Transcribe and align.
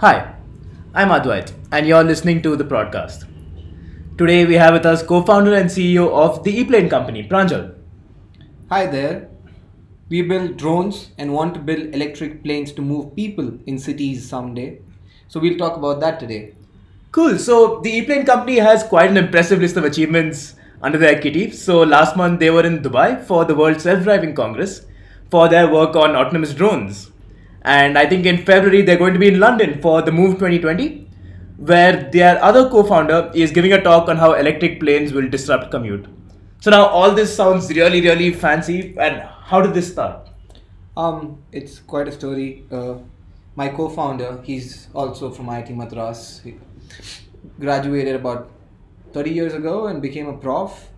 Hi, 0.00 0.34
I'm 0.94 1.10
Advait, 1.10 1.52
and 1.70 1.86
you're 1.86 2.02
listening 2.02 2.40
to 2.44 2.56
the 2.56 2.64
podcast. 2.64 3.26
Today 4.16 4.46
we 4.46 4.54
have 4.54 4.72
with 4.72 4.86
us 4.86 5.02
co-founder 5.02 5.52
and 5.52 5.68
CEO 5.68 6.08
of 6.10 6.42
the 6.42 6.58
E-Plane 6.58 6.88
company, 6.88 7.28
Pranjal. 7.28 7.74
Hi 8.70 8.86
there. 8.86 9.28
We 10.08 10.22
build 10.22 10.56
drones 10.56 11.10
and 11.18 11.34
want 11.34 11.52
to 11.52 11.60
build 11.60 11.94
electric 11.94 12.42
planes 12.42 12.72
to 12.72 12.80
move 12.80 13.14
people 13.14 13.58
in 13.66 13.78
cities 13.78 14.26
someday. 14.26 14.80
So 15.28 15.38
we'll 15.38 15.58
talk 15.58 15.76
about 15.76 16.00
that 16.00 16.18
today. 16.18 16.54
Cool. 17.12 17.36
So 17.36 17.80
the 17.80 17.90
E-Plane 17.90 18.24
company 18.24 18.56
has 18.56 18.82
quite 18.82 19.10
an 19.10 19.18
impressive 19.18 19.60
list 19.60 19.76
of 19.76 19.84
achievements 19.84 20.54
under 20.80 20.96
their 20.96 21.20
kitty. 21.20 21.50
So 21.50 21.82
last 21.82 22.16
month 22.16 22.40
they 22.40 22.48
were 22.48 22.64
in 22.64 22.82
Dubai 22.82 23.22
for 23.22 23.44
the 23.44 23.54
World 23.54 23.82
Self-Driving 23.82 24.34
Congress 24.34 24.86
for 25.30 25.50
their 25.50 25.70
work 25.70 25.94
on 25.94 26.16
autonomous 26.16 26.54
drones. 26.54 27.10
And 27.62 27.98
I 27.98 28.06
think 28.06 28.26
in 28.26 28.44
February 28.44 28.82
they're 28.82 28.96
going 28.96 29.12
to 29.12 29.18
be 29.18 29.28
in 29.28 29.40
London 29.40 29.80
for 29.80 30.02
the 30.02 30.12
Move 30.12 30.34
2020, 30.34 31.08
where 31.58 32.10
their 32.10 32.42
other 32.42 32.68
co-founder 32.70 33.30
is 33.34 33.50
giving 33.50 33.72
a 33.72 33.82
talk 33.82 34.08
on 34.08 34.16
how 34.16 34.32
electric 34.32 34.80
planes 34.80 35.12
will 35.12 35.28
disrupt 35.28 35.70
commute. 35.70 36.06
So 36.60 36.70
now 36.70 36.86
all 36.86 37.12
this 37.12 37.34
sounds 37.34 37.70
really, 37.70 38.00
really 38.00 38.32
fancy. 38.32 38.94
And 38.98 39.22
how 39.22 39.62
did 39.62 39.74
this 39.74 39.90
start? 39.90 40.28
Um, 40.96 41.42
it's 41.52 41.78
quite 41.78 42.08
a 42.08 42.12
story. 42.12 42.64
Uh, 42.70 42.96
my 43.56 43.68
co-founder, 43.68 44.40
he's 44.42 44.88
also 44.94 45.30
from 45.30 45.46
IIT 45.46 45.74
Madras. 45.74 46.40
He 46.44 46.56
graduated 47.58 48.14
about 48.16 48.50
30 49.12 49.30
years 49.30 49.54
ago 49.54 49.86
and 49.86 50.02
became 50.02 50.28
a 50.28 50.36
prof. 50.36 50.89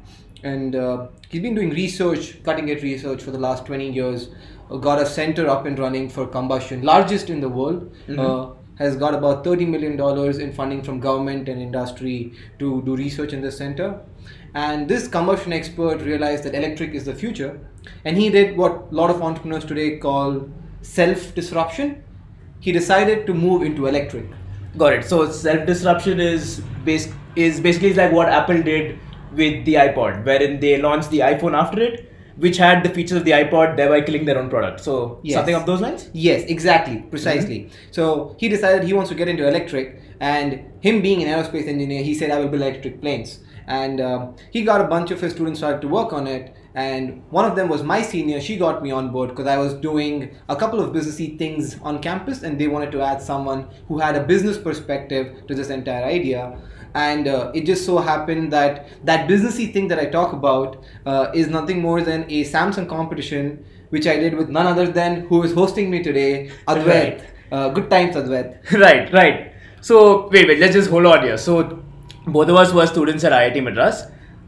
And 0.43 0.75
uh, 0.75 1.09
he's 1.29 1.41
been 1.43 1.55
doing 1.55 1.71
research, 1.71 2.43
cutting 2.43 2.71
edge 2.71 2.83
research 2.83 3.23
for 3.23 3.31
the 3.31 3.39
last 3.39 3.65
20 3.67 3.91
years. 3.91 4.29
Uh, 4.71 4.77
got 4.77 5.01
a 5.01 5.07
center 5.07 5.49
up 5.49 5.67
and 5.67 5.79
running 5.79 6.09
for 6.09 6.27
combustion, 6.27 6.83
largest 6.83 7.31
in 7.31 7.41
the 7.41 7.49
world. 7.49 7.95
Uh, 8.19 8.55
has 8.79 8.97
got 8.97 9.15
about 9.15 9.45
30 9.45 9.67
million 9.67 9.97
dollars 9.97 10.39
in 10.39 10.53
funding 10.53 10.83
from 10.83 10.99
government 10.99 11.49
and 11.49 11.61
industry 11.61 12.33
to 12.59 12.83
do 12.83 12.97
research 12.97 13.33
in 13.33 13.41
this 13.43 13.57
center. 13.59 14.01
And 14.55 14.89
this 14.89 15.07
combustion 15.09 15.53
expert 15.53 16.01
realized 16.03 16.45
that 16.45 16.55
electric 16.55 16.95
is 16.95 17.05
the 17.05 17.15
future, 17.15 17.61
and 18.05 18.17
he 18.17 18.29
did 18.31 18.56
what 18.56 18.73
a 18.91 18.95
lot 18.95 19.11
of 19.11 19.23
entrepreneurs 19.23 19.65
today 19.65 19.99
call 19.99 20.49
self 20.81 21.34
disruption. 21.34 22.03
He 22.61 22.73
decided 22.73 23.27
to 23.27 23.34
move 23.34 23.62
into 23.62 23.87
electric. 23.87 24.27
Got 24.77 24.95
it. 24.95 25.05
So 25.05 25.31
self 25.31 25.67
disruption 25.67 26.21
is 26.21 26.61
bas- 26.84 27.12
is 27.37 27.61
basically 27.61 27.95
like 27.95 28.12
what 28.12 28.29
Apple 28.29 28.62
did 28.62 28.99
with 29.34 29.64
the 29.64 29.75
iPod, 29.75 30.25
wherein 30.25 30.61
they 30.61 30.80
launched 30.80 31.11
the 31.11 31.20
iPhone 31.20 31.55
after 31.55 31.80
it, 31.83 32.08
which 32.36 32.56
had 32.56 32.83
the 32.83 32.88
features 32.88 33.19
of 33.19 33.25
the 33.25 33.33
iPod, 33.33 33.77
thereby 33.77 34.00
killing 34.00 34.25
their 34.25 34.38
own 34.38 34.48
product. 34.48 34.80
So 34.80 35.20
Yes. 35.22 35.36
something 35.36 35.55
of 35.55 35.66
those 35.66 35.80
lines. 35.80 36.08
Yes, 36.12 36.44
exactly, 36.44 36.98
precisely. 37.11 37.69
So 37.91 38.34
he 38.38 38.48
decided 38.48 38.84
he 38.84 38.94
wants 38.94 39.10
to 39.10 39.16
get 39.16 39.28
into 39.28 39.47
electric, 39.47 40.00
and 40.20 40.60
him 40.80 41.03
being 41.03 41.22
an 41.22 41.28
aerospace 41.28 41.66
engineer, 41.69 42.03
he 42.03 42.14
said, 42.14 42.30
"I 42.30 42.38
will 42.41 42.48
build 42.48 42.62
electric 42.62 43.00
planes." 43.00 43.41
And 43.69 44.00
um, 44.00 44.34
he 44.50 44.62
got 44.62 44.80
a 44.80 44.84
bunch 44.84 45.10
of 45.12 45.20
his 45.20 45.33
students 45.33 45.60
started 45.60 45.80
to 45.83 45.88
work 45.88 46.12
on 46.12 46.27
it, 46.27 46.53
and 46.75 47.22
one 47.30 47.44
of 47.44 47.55
them 47.55 47.69
was 47.69 47.83
my 47.83 48.03
senior. 48.03 48.41
She 48.41 48.56
got 48.56 48.83
me 48.83 48.91
on 48.91 49.10
board 49.12 49.28
because 49.30 49.47
I 49.47 49.56
was 49.58 49.75
doing 49.75 50.34
a 50.48 50.56
couple 50.56 50.80
of 50.80 50.91
businessy 50.92 51.38
things 51.38 51.77
on 51.83 52.00
campus, 52.00 52.42
and 52.42 52.58
they 52.58 52.66
wanted 52.66 52.91
to 52.92 53.03
add 53.03 53.22
someone 53.22 53.66
who 53.88 53.98
had 53.98 54.16
a 54.16 54.25
business 54.25 54.58
perspective 54.58 55.47
to 55.48 55.55
this 55.55 55.70
entire 55.70 56.05
idea. 56.05 56.58
And 56.95 57.27
uh, 57.29 57.51
it 57.55 57.65
just 57.65 57.87
so 57.87 57.98
happened 57.98 58.53
that 58.53 58.89
that 59.05 59.29
businessy 59.29 59.73
thing 59.73 59.89
that 59.89 59.98
I 59.98 60.07
talk 60.07 60.33
about 60.33 60.83
uh, 61.07 61.31
is 61.34 61.49
nothing 61.49 61.81
more 61.81 62.03
than 62.03 62.25
a 62.25 62.45
Samsung 62.45 62.89
competition, 62.89 63.65
which 63.91 64.07
I 64.07 64.17
did 64.19 64.34
with 64.37 64.49
none 64.51 64.67
other 64.67 64.87
than 64.87 65.27
who 65.27 65.43
is 65.43 65.55
hosting 65.55 65.91
me 65.91 66.03
today, 66.03 66.50
Advait. 66.69 66.87
Right. 66.87 67.22
Uh, 67.50 67.69
good 67.71 67.91
times, 67.91 68.16
Advait. 68.16 68.71
right, 68.81 69.12
right. 69.12 69.53
So 69.81 70.28
wait, 70.28 70.47
wait. 70.49 70.59
Let's 70.59 70.75
just 70.75 70.91
hold 70.91 71.06
on 71.06 71.22
here. 71.22 71.39
So 71.39 71.83
both 72.27 72.49
of 72.49 72.56
us 72.56 72.72
were 72.72 72.87
students 72.87 73.25
at 73.25 73.33
IIT 73.33 73.62
Madras, 73.65 74.05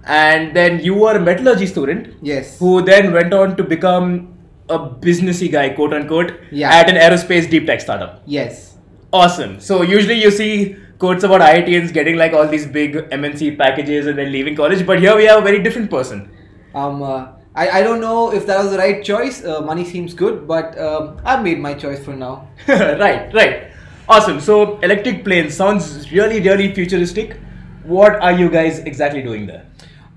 and 0.07 0.55
then 0.55 0.81
you 0.81 0.95
were 0.95 1.17
a 1.17 1.21
metallurgy 1.21 1.67
student. 1.67 2.15
Yes. 2.23 2.59
Who 2.59 2.83
then 2.83 3.13
went 3.13 3.33
on 3.33 3.57
to 3.57 3.65
become 3.65 4.35
a 4.69 4.79
businessy 4.79 5.51
guy, 5.51 5.71
quote 5.71 5.93
unquote, 5.93 6.33
Yeah. 6.51 6.71
at 6.75 6.89
an 6.89 6.97
aerospace 6.97 7.49
deep 7.51 7.67
tech 7.67 7.81
startup. 7.81 8.23
Yes. 8.27 8.77
Awesome. 9.13 9.61
So 9.61 9.83
usually 9.83 10.21
you 10.23 10.31
see 10.31 10.77
quotes 10.99 11.25
about 11.25 11.41
IITians 11.41 11.93
getting 11.93 12.17
like 12.17 12.33
all 12.33 12.47
these 12.47 12.67
big 12.67 12.95
MNC 12.95 13.59
packages 13.59 14.07
and 14.07 14.19
then 14.19 14.33
leaving 14.33 14.57
college, 14.57 14.87
but 14.87 14.99
here 14.99 15.17
we 15.17 15.25
have 15.25 15.41
a 15.41 15.45
very 15.45 15.63
different 15.63 15.91
person. 15.91 16.31
Um, 16.75 17.03
uh, 17.03 17.33
I, 17.55 17.81
I 17.81 17.83
don't 17.83 18.01
know 18.01 18.33
if 18.33 18.47
that 18.47 18.63
was 18.63 18.73
the 18.73 18.79
right 18.79 19.05
choice. 19.05 19.45
Uh, 19.45 19.61
money 19.61 19.85
seems 19.85 20.13
good, 20.13 20.49
but 20.49 20.77
um, 20.79 21.21
I've 21.25 21.43
made 21.43 21.61
my 21.61 21.75
choice 21.75 22.05
for 22.05 22.15
now. 22.15 22.49
right, 22.69 23.33
right. 23.33 23.71
Awesome. 24.09 24.41
So 24.41 24.79
electric 24.81 25.25
planes 25.25 25.55
sounds 25.55 26.11
really, 26.11 26.41
really 26.41 26.75
futuristic. 26.75 27.39
What 27.85 28.21
are 28.21 28.33
you 28.33 28.51
guys 28.51 28.81
exactly 28.81 29.23
doing 29.23 29.47
there? 29.47 29.67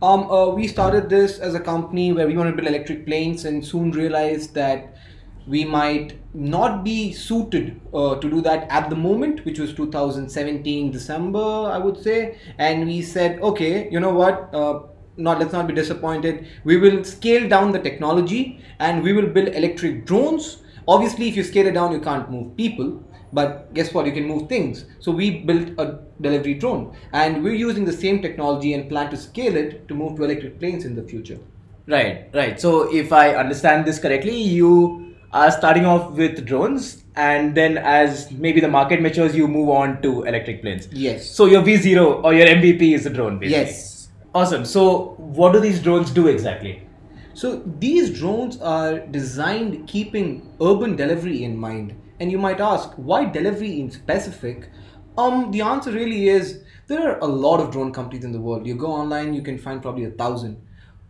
Um, 0.01 0.29
uh, 0.31 0.49
we 0.49 0.67
started 0.67 1.09
this 1.09 1.39
as 1.39 1.55
a 1.55 1.59
company 1.59 2.11
where 2.11 2.27
we 2.27 2.35
want 2.35 2.49
to 2.49 2.55
build 2.55 2.67
electric 2.67 3.05
planes 3.05 3.45
and 3.45 3.65
soon 3.65 3.91
realized 3.91 4.53
that 4.55 4.96
we 5.47 5.63
might 5.63 6.19
not 6.33 6.83
be 6.83 7.13
suited 7.13 7.79
uh, 7.93 8.15
to 8.15 8.29
do 8.29 8.41
that 8.41 8.67
at 8.69 8.89
the 8.89 8.95
moment, 8.95 9.45
which 9.45 9.59
was 9.59 9.73
2017 9.73 10.91
December, 10.91 11.39
I 11.39 11.77
would 11.77 12.01
say. 12.03 12.37
And 12.57 12.85
we 12.85 13.01
said, 13.01 13.39
okay, 13.41 13.89
you 13.89 13.99
know 13.99 14.13
what? 14.13 14.53
Uh, 14.53 14.81
not 15.15 15.39
let's 15.39 15.53
not 15.53 15.67
be 15.67 15.73
disappointed. 15.73 16.47
We 16.63 16.77
will 16.77 17.03
scale 17.03 17.47
down 17.49 17.71
the 17.71 17.79
technology 17.79 18.61
and 18.79 19.01
we 19.01 19.13
will 19.13 19.27
build 19.27 19.49
electric 19.49 20.05
drones. 20.05 20.63
Obviously, 20.87 21.27
if 21.27 21.35
you 21.35 21.43
scale 21.43 21.67
it 21.67 21.73
down, 21.73 21.91
you 21.91 21.99
can't 21.99 22.29
move 22.29 22.55
people. 22.55 23.03
But 23.33 23.73
guess 23.73 23.93
what? 23.93 24.05
You 24.05 24.13
can 24.13 24.25
move 24.25 24.47
things. 24.47 24.85
So 24.99 25.11
we 25.11 25.39
built 25.39 25.69
a 25.77 25.99
delivery 26.21 26.53
drone, 26.53 26.95
and 27.11 27.43
we're 27.43 27.55
using 27.55 27.83
the 27.83 27.91
same 27.91 28.21
technology 28.21 28.73
and 28.73 28.87
plan 28.87 29.11
to 29.11 29.17
scale 29.17 29.57
it 29.57 29.87
to 29.89 29.93
move 29.93 30.15
to 30.15 30.23
electric 30.23 30.59
planes 30.59 30.85
in 30.85 30.95
the 30.95 31.03
future. 31.03 31.37
Right, 31.87 32.29
right. 32.33 32.59
So 32.59 32.93
if 32.93 33.11
I 33.11 33.35
understand 33.35 33.85
this 33.85 33.99
correctly, 33.99 34.35
you 34.35 35.06
are 35.33 35.51
starting 35.51 35.85
off 35.85 36.11
with 36.11 36.45
drones, 36.45 37.03
and 37.15 37.55
then 37.55 37.77
as 37.77 38.31
maybe 38.31 38.61
the 38.61 38.67
market 38.67 39.01
matures, 39.01 39.35
you 39.35 39.47
move 39.47 39.69
on 39.69 40.01
to 40.01 40.23
electric 40.23 40.61
planes. 40.61 40.87
Yes. 40.91 41.29
So 41.29 41.45
your 41.45 41.61
V0 41.61 42.23
or 42.23 42.33
your 42.33 42.47
MVP 42.47 42.93
is 42.93 43.05
a 43.05 43.09
drone, 43.09 43.39
basically. 43.39 43.65
Yes. 43.65 44.09
Awesome. 44.33 44.65
So 44.65 45.15
what 45.17 45.53
do 45.53 45.59
these 45.59 45.81
drones 45.81 46.11
do 46.11 46.27
exactly? 46.27 46.87
So 47.33 47.61
these 47.79 48.17
drones 48.17 48.59
are 48.61 48.99
designed 48.99 49.87
keeping 49.87 50.55
urban 50.61 50.95
delivery 50.95 51.43
in 51.43 51.57
mind. 51.57 51.95
And 52.19 52.31
you 52.31 52.37
might 52.37 52.59
ask, 52.59 52.91
why 52.95 53.25
delivery 53.25 53.79
in 53.79 53.91
specific? 53.91 54.69
Um, 55.17 55.51
the 55.51 55.61
answer 55.61 55.91
really 55.91 56.29
is 56.29 56.63
there 56.87 57.11
are 57.11 57.19
a 57.19 57.25
lot 57.25 57.59
of 57.59 57.71
drone 57.71 57.91
companies 57.93 58.23
in 58.23 58.31
the 58.31 58.39
world. 58.39 58.65
You 58.65 58.75
go 58.75 58.87
online, 58.87 59.33
you 59.33 59.41
can 59.41 59.57
find 59.57 59.81
probably 59.81 60.05
a 60.05 60.11
thousand. 60.11 60.61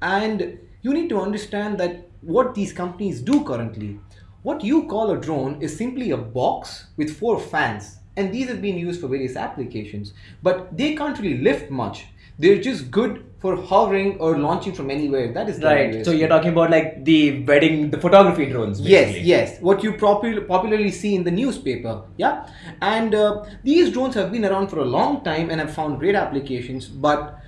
And 0.02 0.60
you 0.82 0.94
need 0.94 1.10
to 1.10 1.20
understand 1.20 1.80
that 1.80 2.10
what 2.22 2.56
these 2.56 2.74
companies 2.74 3.22
do 3.22 3.44
currently. 3.44 4.00
What 4.44 4.64
you 4.64 4.88
call 4.88 5.12
a 5.12 5.18
drone 5.18 5.62
is 5.62 5.76
simply 5.78 6.12
a 6.12 6.18
box 6.18 6.88
with 6.96 7.18
four 7.18 7.40
fans. 7.40 8.00
And 8.16 8.34
these 8.34 8.48
have 8.48 8.62
been 8.62 8.78
used 8.78 9.02
for 9.02 9.08
various 9.08 9.36
applications. 9.36 10.14
But 10.42 10.76
they 10.76 10.96
can't 10.96 11.18
really 11.20 11.38
lift 11.38 11.70
much. 11.70 12.06
They're 12.40 12.62
just 12.62 12.92
good 12.92 13.26
for 13.40 13.56
hovering 13.56 14.20
or 14.20 14.38
launching 14.38 14.74
from 14.74 14.90
anywhere. 14.90 15.32
That 15.32 15.50
is 15.50 15.60
the 15.60 15.66
Right. 15.68 16.06
So 16.06 16.12
you're 16.12 16.28
talking 16.28 16.52
about 16.52 16.72
like 16.72 17.06
the 17.06 17.44
wedding, 17.44 17.92
the 17.92 18.00
photography 18.00 18.48
drones. 18.48 18.80
Yes, 18.82 19.08
basically. 19.08 19.28
yes. 19.28 19.60
What 19.62 19.84
you 19.84 19.94
popular, 19.94 20.42
popularly 20.42 20.92
see 20.92 21.16
in 21.16 21.24
the 21.24 21.32
newspaper. 21.32 22.04
Yeah. 22.18 22.48
And 22.82 23.14
uh, 23.14 23.44
these 23.64 23.92
drones 23.92 24.16
have 24.16 24.32
been 24.32 24.46
around 24.46 24.70
for 24.70 24.80
a 24.80 24.86
long 24.86 25.24
time 25.24 25.50
and 25.50 25.60
have 25.60 25.74
found 25.74 26.00
great 26.00 26.16
applications, 26.16 26.88
but 26.88 27.40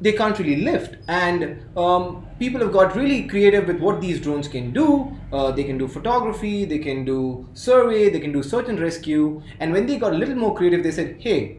they 0.00 0.12
can't 0.12 0.38
really 0.38 0.62
lift. 0.62 0.96
And 1.08 1.66
um, 1.76 2.27
people 2.38 2.60
have 2.60 2.72
got 2.72 2.94
really 2.96 3.26
creative 3.28 3.66
with 3.66 3.80
what 3.80 4.00
these 4.00 4.20
drones 4.20 4.48
can 4.48 4.72
do. 4.72 5.16
Uh, 5.32 5.50
they 5.50 5.64
can 5.64 5.78
do 5.78 5.88
photography, 5.88 6.64
they 6.64 6.78
can 6.78 7.04
do 7.04 7.48
survey, 7.54 8.08
they 8.08 8.20
can 8.20 8.32
do 8.32 8.42
search 8.42 8.68
and 8.68 8.80
rescue. 8.80 9.42
And 9.60 9.72
when 9.72 9.86
they 9.86 9.98
got 9.98 10.12
a 10.12 10.16
little 10.16 10.36
more 10.36 10.54
creative, 10.54 10.82
they 10.82 10.90
said, 10.90 11.16
hey, 11.20 11.58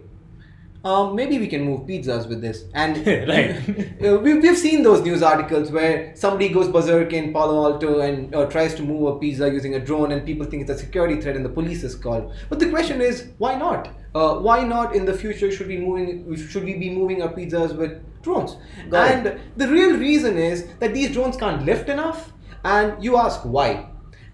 um, 0.84 1.16
maybe 1.16 1.38
we 1.40 1.48
can 1.48 1.64
move 1.64 1.82
pizzas 1.82 2.28
with 2.28 2.42
this. 2.42 2.64
And 2.74 3.06
Right. 3.28 4.02
uh, 4.06 4.18
we, 4.20 4.36
we've 4.40 4.58
seen 4.58 4.84
those 4.84 5.02
news 5.02 5.22
articles 5.22 5.72
where 5.72 6.16
somebody 6.16 6.50
goes 6.50 6.70
berserk 6.70 7.12
in 7.14 7.34
Palo 7.34 7.72
Alto 7.72 8.00
and 8.00 8.34
uh, 8.34 8.46
tries 8.46 8.76
to 8.76 8.84
move 8.84 9.16
a 9.16 9.20
pizza 9.20 9.50
using 9.52 9.76
a 9.76 9.80
drone, 9.80 10.12
and 10.12 10.26
people 10.26 10.46
think 10.46 10.62
it's 10.62 10.72
a 10.72 10.78
security 10.78 11.20
threat, 11.22 11.36
and 11.36 11.44
the 11.44 11.50
police 11.50 11.84
is 11.84 11.96
called. 11.96 12.34
But 12.50 12.60
the 12.60 12.70
question 12.70 13.02
is, 13.02 13.30
why 13.38 13.56
not? 13.56 13.90
Uh, 14.16 14.36
why 14.36 14.64
not 14.64 14.96
in 14.96 15.06
the 15.06 15.14
future 15.14 15.52
should 15.52 15.68
we 15.68 15.78
moving 15.78 16.36
should 16.36 16.64
we 16.64 16.74
be 16.78 16.90
moving 16.90 17.22
our 17.22 17.30
pizzas 17.30 17.76
with 17.76 17.92
drones? 18.24 18.56
Got 18.90 19.12
and 19.12 19.40
the 19.56 19.68
real 19.68 19.98
reason 19.98 20.38
is 20.38 20.66
that 20.80 20.94
these 20.94 21.12
drones 21.12 21.38
can't 21.38 21.64
lift 21.66 21.90
enough, 21.90 22.32
and 22.64 23.04
you 23.04 23.18
ask 23.18 23.42
why. 23.42 23.86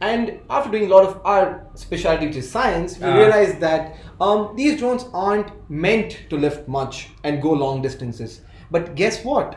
And 0.02 0.40
after 0.50 0.70
doing 0.72 0.86
a 0.92 0.94
lot 0.96 1.06
of 1.06 1.22
our 1.26 1.66
specialty, 1.74 2.28
which 2.28 2.36
is 2.38 2.50
science, 2.50 2.98
we 3.00 3.06
Ah. 3.08 3.18
realized 3.18 3.60
that 3.60 3.96
um, 4.22 4.54
these 4.56 4.80
drones 4.80 5.06
aren't 5.14 5.52
meant 5.70 6.20
to 6.30 6.38
lift 6.38 6.68
much 6.68 7.10
and 7.24 7.42
go 7.42 7.52
long 7.52 7.82
distances. 7.82 8.42
But 8.72 8.96
guess 8.96 9.24
what? 9.26 9.56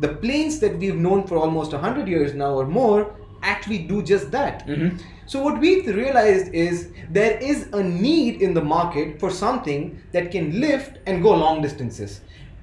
The 0.00 0.08
planes 0.08 0.60
that 0.60 0.78
we've 0.78 0.96
known 0.96 1.26
for 1.26 1.36
almost 1.38 1.72
100 1.72 2.08
years 2.08 2.34
now 2.34 2.52
or 2.54 2.66
more 2.66 3.14
actually 3.42 3.78
do 3.78 4.02
just 4.02 4.30
that. 4.32 4.66
Mhm. 4.66 4.98
So 5.26 5.42
what 5.42 5.60
we 5.60 5.70
realized 5.90 6.54
is 6.54 6.88
there 7.10 7.36
is 7.38 7.68
a 7.72 7.82
need 7.82 8.40
in 8.40 8.54
the 8.54 8.62
market 8.62 9.18
for 9.20 9.30
something 9.30 9.98
that 10.12 10.30
can 10.30 10.60
lift 10.60 10.98
and 11.06 11.22
go 11.22 11.34
long 11.34 11.62
distances. 11.62 12.20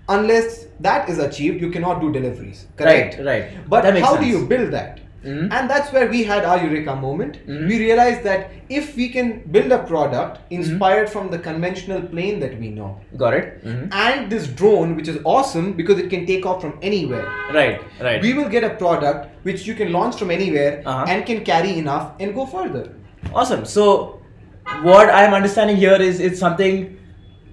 Unless 0.09 0.67
that 0.81 1.09
is 1.09 1.19
achieved, 1.19 1.61
you 1.61 1.69
cannot 1.69 2.01
do 2.01 2.11
deliveries. 2.11 2.67
Correct. 2.75 3.17
Right, 3.17 3.25
right. 3.25 3.69
But 3.69 3.85
how 3.99 4.17
do 4.17 4.25
you 4.25 4.45
build 4.45 4.71
that? 4.71 4.99
Mhm. 5.25 5.47
And 5.57 5.69
that's 5.69 5.91
where 5.93 6.07
we 6.13 6.23
had 6.29 6.45
our 6.45 6.57
eureka 6.63 6.95
moment. 6.95 7.37
Mhm. 7.47 7.67
We 7.71 7.79
realized 7.79 8.23
that 8.23 8.49
if 8.77 8.95
we 9.01 9.07
can 9.09 9.29
build 9.55 9.71
a 9.71 9.79
product 9.91 10.39
Mm-hmm. 10.39 10.55
inspired 10.55 11.09
from 11.09 11.29
the 11.33 11.39
conventional 11.47 12.01
plane 12.13 12.39
that 12.41 12.57
we 12.63 12.69
know, 12.79 12.89
Got 13.23 13.33
it? 13.39 13.65
Mhm. 13.65 13.83
and 14.05 14.29
this 14.29 14.47
drone, 14.61 14.95
which 14.95 15.07
is 15.13 15.19
awesome 15.35 15.69
because 15.81 15.99
it 16.05 16.09
can 16.15 16.25
take 16.31 16.45
off 16.45 16.61
from 16.61 16.73
anywhere, 16.81 17.25
Right, 17.59 17.79
right. 18.07 18.21
we 18.21 18.33
will 18.39 18.49
get 18.57 18.63
a 18.63 18.73
product 18.81 19.29
which 19.51 19.67
you 19.67 19.75
can 19.83 19.91
launch 19.99 20.15
from 20.23 20.31
anywhere 20.39 20.73
Uh-huh. 20.85 21.05
and 21.07 21.25
can 21.31 21.41
carry 21.51 21.77
enough 21.83 22.11
and 22.19 22.35
go 22.41 22.45
further. 22.57 22.83
Awesome. 23.33 23.63
So, 23.65 23.87
what 24.89 25.09
I'm 25.09 25.33
understanding 25.33 25.77
here 25.77 26.01
is 26.09 26.19
it's 26.19 26.39
something 26.39 26.83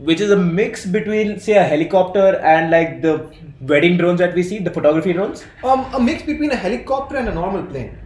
which 0.08 0.20
is 0.20 0.30
a 0.30 0.36
mix 0.36 0.84
between, 0.86 1.38
say, 1.38 1.56
a 1.62 1.64
helicopter 1.64 2.28
and 2.54 2.70
like 2.70 3.00
the 3.02 3.14
wedding 3.60 3.96
drones 3.96 4.18
that 4.18 4.34
we 4.34 4.42
see, 4.42 4.58
the 4.58 4.70
photography 4.70 5.12
drones. 5.12 5.44
Um, 5.62 5.86
a 5.94 6.00
mix 6.00 6.22
between 6.22 6.50
a 6.50 6.56
helicopter 6.56 7.16
and 7.16 7.28
a 7.28 7.34
normal 7.34 7.64
plane. 7.64 7.98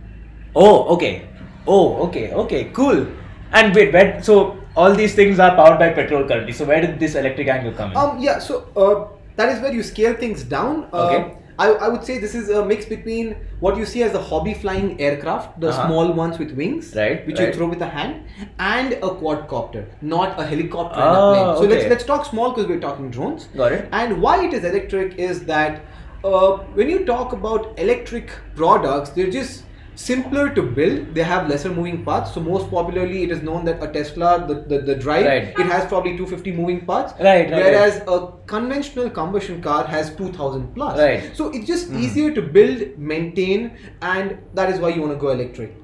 Oh, 0.55 0.95
okay. 0.95 1.29
Oh, 1.67 1.97
okay, 2.07 2.33
okay, 2.33 2.65
cool. 2.73 3.07
And 3.53 3.75
wait, 3.75 3.93
where? 3.93 4.23
So 4.23 4.59
all 4.77 4.95
these 4.95 5.15
things 5.15 5.39
are 5.39 5.55
powered 5.55 5.79
by 5.79 5.91
petrol 5.91 6.27
currently. 6.27 6.53
So 6.53 6.65
where 6.65 6.81
did 6.81 6.99
this 6.99 7.15
electric 7.15 7.49
angle 7.49 7.73
come 7.73 7.93
in? 7.93 7.97
Um, 7.97 8.19
yeah, 8.19 8.39
so 8.39 8.69
uh, 8.77 9.17
that 9.37 9.49
is 9.49 9.61
where 9.61 9.73
you 9.73 9.83
scale 9.83 10.15
things 10.15 10.43
down. 10.45 10.89
Uh, 10.93 11.07
Okay. 11.07 11.37
I, 11.59 11.69
I 11.73 11.89
would 11.89 12.05
say 12.05 12.19
this 12.19 12.35
is 12.35 12.49
a 12.51 12.65
mix 12.65 12.85
between 12.85 13.37
what 13.61 13.77
you 13.77 13.87
see 13.87 14.03
as 14.03 14.13
the 14.13 14.21
hobby 14.21 14.55
flying 14.55 15.01
aircraft, 15.01 15.61
the 15.61 15.69
Uh-huh. 15.69 15.87
small 15.87 16.13
ones 16.13 16.39
with 16.39 16.53
wings, 16.53 16.95
Right, 16.97 17.27
which 17.27 17.39
right. 17.39 17.49
you 17.49 17.55
throw 17.55 17.69
with 17.69 17.81
a 17.83 17.87
hand, 17.87 18.25
and 18.59 18.93
a 18.95 19.11
quadcopter, 19.23 19.85
not 20.03 20.39
a 20.39 20.45
helicopter 20.45 21.01
and 21.01 21.17
a 21.17 21.21
plane. 21.33 21.57
So 21.59 21.69
let's 21.75 21.87
let's 21.95 22.05
talk 22.05 22.25
small 22.31 22.51
because 22.55 22.67
we're 22.73 22.81
talking 22.87 23.11
drones. 23.19 23.49
Got 23.57 23.73
it. 23.73 23.89
And 23.93 24.21
why 24.21 24.45
it 24.47 24.53
is 24.55 24.65
electric 24.65 25.15
is 25.29 25.45
that 25.53 25.83
uh, 26.25 26.57
when 26.81 26.89
you 26.89 27.05
talk 27.05 27.33
about 27.33 27.79
electric 27.79 28.31
products, 28.57 29.11
they're 29.11 29.31
just 29.31 29.63
simpler 29.95 30.55
to 30.55 30.63
build. 30.63 31.15
They 31.15 31.23
have 31.23 31.49
lesser 31.49 31.71
moving 31.71 32.05
parts. 32.05 32.35
So 32.35 32.41
most 32.41 32.71
popularly, 32.71 33.23
it 33.25 33.31
is 33.31 33.43
known 33.43 33.65
that 33.67 33.83
a 33.83 33.89
Tesla, 33.89 34.45
the, 34.47 34.55
the, 34.55 34.79
the 34.81 34.95
drive, 34.95 35.27
Right. 35.27 35.49
it 35.49 35.67
has 35.67 35.87
probably 35.87 36.17
250 36.17 36.53
moving 36.53 36.85
parts. 36.85 37.13
Right, 37.21 37.51
right, 37.51 37.51
Whereas 37.51 38.03
a 38.09 38.33
conventional 38.47 39.11
combustion 39.11 39.63
car 39.63 39.85
has 39.87 40.15
2000 40.17 40.75
plus. 40.75 40.99
Right. 40.99 41.37
So 41.37 41.51
it's 41.51 41.67
just 41.67 41.91
easier 41.93 42.33
to 42.33 42.43
build, 42.43 42.99
maintain, 42.99 43.77
and 44.03 44.39
that 44.55 44.71
is 44.71 44.81
why 44.81 44.91
you 44.91 45.01
want 45.01 45.13
to 45.13 45.19
go 45.19 45.31
electric. 45.31 45.75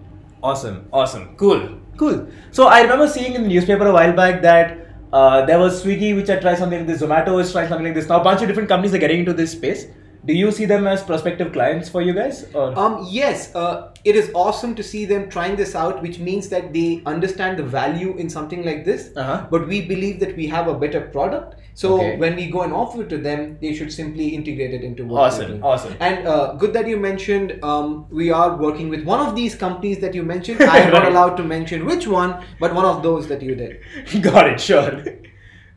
Awesome, 0.42 0.88
awesome, 0.92 1.36
cool, 1.36 1.78
cool. 1.98 2.26
So 2.50 2.66
I 2.66 2.80
remember 2.80 3.06
seeing 3.06 3.34
in 3.34 3.42
the 3.42 3.48
newspaper 3.48 3.86
a 3.86 3.92
while 3.92 4.12
back 4.14 4.40
that 4.42 4.86
uh, 5.12 5.44
there 5.44 5.58
was 5.58 5.84
Swiggy 5.84 6.14
which 6.16 6.28
had 6.28 6.40
tried 6.40 6.56
something 6.56 6.78
like 6.78 6.86
this, 6.86 7.02
Zomato 7.02 7.38
is 7.40 7.52
trying 7.52 7.68
something 7.68 7.84
like 7.84 7.94
this. 7.94 8.08
Now 8.08 8.20
a 8.20 8.24
bunch 8.24 8.40
of 8.40 8.48
different 8.48 8.68
companies 8.68 8.94
are 8.94 8.98
getting 8.98 9.18
into 9.18 9.34
this 9.34 9.52
space. 9.52 9.86
Do 10.26 10.34
you 10.34 10.50
see 10.52 10.66
them 10.66 10.86
as 10.86 11.02
prospective 11.02 11.52
clients 11.52 11.88
for 11.88 12.02
you 12.02 12.12
guys? 12.12 12.46
Or 12.54 12.78
Um, 12.78 13.06
yes, 13.10 13.54
uh, 13.54 13.88
it 14.04 14.16
is 14.16 14.30
awesome 14.34 14.74
to 14.74 14.82
see 14.82 15.06
them 15.06 15.30
trying 15.30 15.56
this 15.56 15.74
out, 15.74 16.02
which 16.02 16.18
means 16.18 16.48
that 16.50 16.74
they 16.74 17.02
understand 17.06 17.58
the 17.58 17.62
value 17.62 18.16
in 18.18 18.28
something 18.28 18.62
like 18.64 18.84
this. 18.84 19.10
Uh-huh. 19.16 19.46
But 19.50 19.66
we 19.66 19.80
believe 19.86 20.20
that 20.20 20.36
we 20.36 20.46
have 20.48 20.68
a 20.68 20.74
better 20.74 21.00
product. 21.00 21.54
So 21.72 21.94
Okay. 21.94 22.16
when 22.18 22.36
we 22.36 22.50
go 22.50 22.62
and 22.62 22.72
offer 22.74 23.02
it 23.02 23.08
to 23.10 23.16
them, 23.18 23.56
they 23.62 23.72
should 23.72 23.90
simply 23.92 24.28
integrate 24.28 24.74
it 24.74 24.82
into 24.82 25.06
what 25.06 25.22
Awesome, 25.22 25.62
awesome. 25.64 25.94
And 26.00 26.26
uh, 26.28 26.52
good 26.54 26.74
that 26.74 26.86
you 26.86 26.98
mentioned 26.98 27.58
um, 27.62 28.06
we 28.10 28.30
are 28.30 28.56
working 28.56 28.90
with 28.90 29.04
one 29.04 29.20
of 29.26 29.34
these 29.34 29.54
companies 29.54 30.00
that 30.00 30.14
you 30.14 30.22
mentioned. 30.22 30.60
I 30.76 30.80
am 30.80 30.92
not 30.92 31.06
allowed 31.06 31.36
to 31.38 31.44
mention 31.44 31.86
which 31.86 32.06
one, 32.06 32.44
but 32.58 32.74
one 32.74 32.84
of 32.84 33.02
those 33.02 33.26
that 33.28 33.40
you 33.40 33.54
did. 33.54 33.80
Got 34.20 34.48
it, 34.50 34.60
sure. 34.60 35.02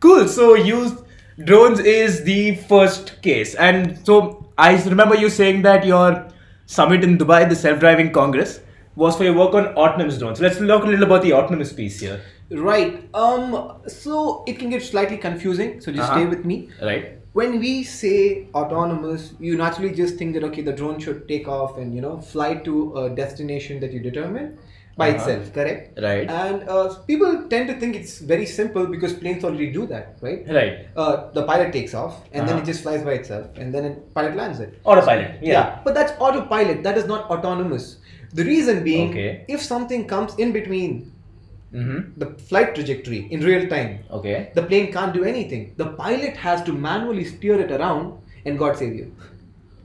cool. 0.01 0.27
So 0.27 0.55
used 0.55 0.97
drones 1.39 1.79
is 1.79 2.23
the 2.23 2.55
first 2.55 3.21
case, 3.21 3.55
and 3.55 3.97
so 4.05 4.51
I 4.57 4.81
remember 4.83 5.15
you 5.15 5.29
saying 5.29 5.61
that 5.63 5.85
your 5.85 6.27
summit 6.65 7.03
in 7.03 7.17
Dubai, 7.17 7.47
the 7.49 7.55
self-driving 7.55 8.11
Congress, 8.13 8.59
was 8.95 9.15
for 9.17 9.23
your 9.23 9.33
work 9.33 9.53
on 9.53 9.67
autonomous 9.75 10.17
drones. 10.19 10.37
So 10.39 10.43
Let's 10.43 10.57
talk 10.59 10.83
a 10.83 10.87
little 10.87 11.03
about 11.03 11.23
the 11.23 11.33
autonomous 11.33 11.73
piece 11.73 11.99
here. 11.99 12.21
Right. 12.51 13.09
Um. 13.13 13.73
So 13.87 14.43
it 14.47 14.59
can 14.59 14.69
get 14.69 14.83
slightly 14.83 15.17
confusing. 15.17 15.81
So 15.81 15.91
just 15.91 16.09
Uh-huh. 16.09 16.19
stay 16.19 16.25
with 16.35 16.45
me. 16.45 16.69
Right. 16.81 17.11
when 17.39 17.53
we 17.61 17.69
say 17.91 18.47
autonomous, 18.53 19.23
you 19.39 19.53
naturally 19.59 19.91
just 19.99 20.17
think 20.17 20.35
that 20.35 20.43
okay, 20.47 20.61
the 20.65 20.73
drone 20.81 20.99
should 21.05 21.21
take 21.29 21.47
off 21.53 21.79
and 21.83 21.95
you 21.95 22.01
know 22.01 22.11
fly 22.33 22.49
to 22.67 22.75
a 23.03 23.09
destination 23.19 23.79
that 23.83 23.91
you 23.95 24.01
determine 24.07 24.51
by 24.95 25.09
Uh-huh. 25.09 25.17
itself, 25.17 25.53
correct? 25.53 25.99
Right. 26.01 26.29
And 26.29 26.67
uh, 26.69 26.93
people 27.07 27.47
tend 27.49 27.67
to 27.69 27.79
think 27.79 27.95
it's 27.95 28.19
very 28.19 28.45
simple 28.45 28.85
because 28.85 29.13
planes 29.13 29.43
already 29.43 29.71
do 29.71 29.87
that, 29.87 30.17
right? 30.21 30.43
Right. 30.47 30.87
Uh, 30.95 31.31
the 31.31 31.43
pilot 31.43 31.73
takes 31.73 31.93
off 31.93 32.21
and 32.31 32.47
then 32.47 32.55
Uh-huh. 32.55 32.63
it 32.63 32.65
just 32.65 32.83
flies 32.83 33.01
by 33.03 33.13
itself, 33.13 33.47
and 33.55 33.73
then 33.73 33.85
it, 33.85 34.13
pilot 34.13 34.35
lands 34.35 34.59
it. 34.59 34.79
Autopilot. 34.83 35.31
Yeah. 35.41 35.79
but 35.83 35.95
that's 35.95 36.13
autopilot. 36.19 36.83
That 36.83 36.97
is 36.97 37.07
not 37.07 37.29
autonomous. 37.29 37.97
The 38.33 38.43
reason 38.43 38.83
being, 38.83 39.09
Okay. 39.09 39.45
if 39.47 39.61
something 39.61 40.05
comes 40.15 40.35
in 40.45 40.51
between 40.59 41.11
Mm-hmm. 41.73 42.19
the 42.21 42.25
flight 42.49 42.75
trajectory 42.75 43.19
in 43.35 43.39
real 43.41 43.67
time, 43.67 43.93
Okay. 44.11 44.51
the 44.53 44.61
plane 44.61 44.91
can't 44.95 45.11
do 45.11 45.23
anything. 45.23 45.73
The 45.77 45.87
pilot 46.01 46.35
has 46.37 46.61
to 46.67 46.71
manually 46.71 47.23
steer 47.25 47.55
it 47.59 47.71
around, 47.71 48.11
and 48.45 48.59
God 48.59 48.77
save 48.77 48.93
you. 48.93 49.07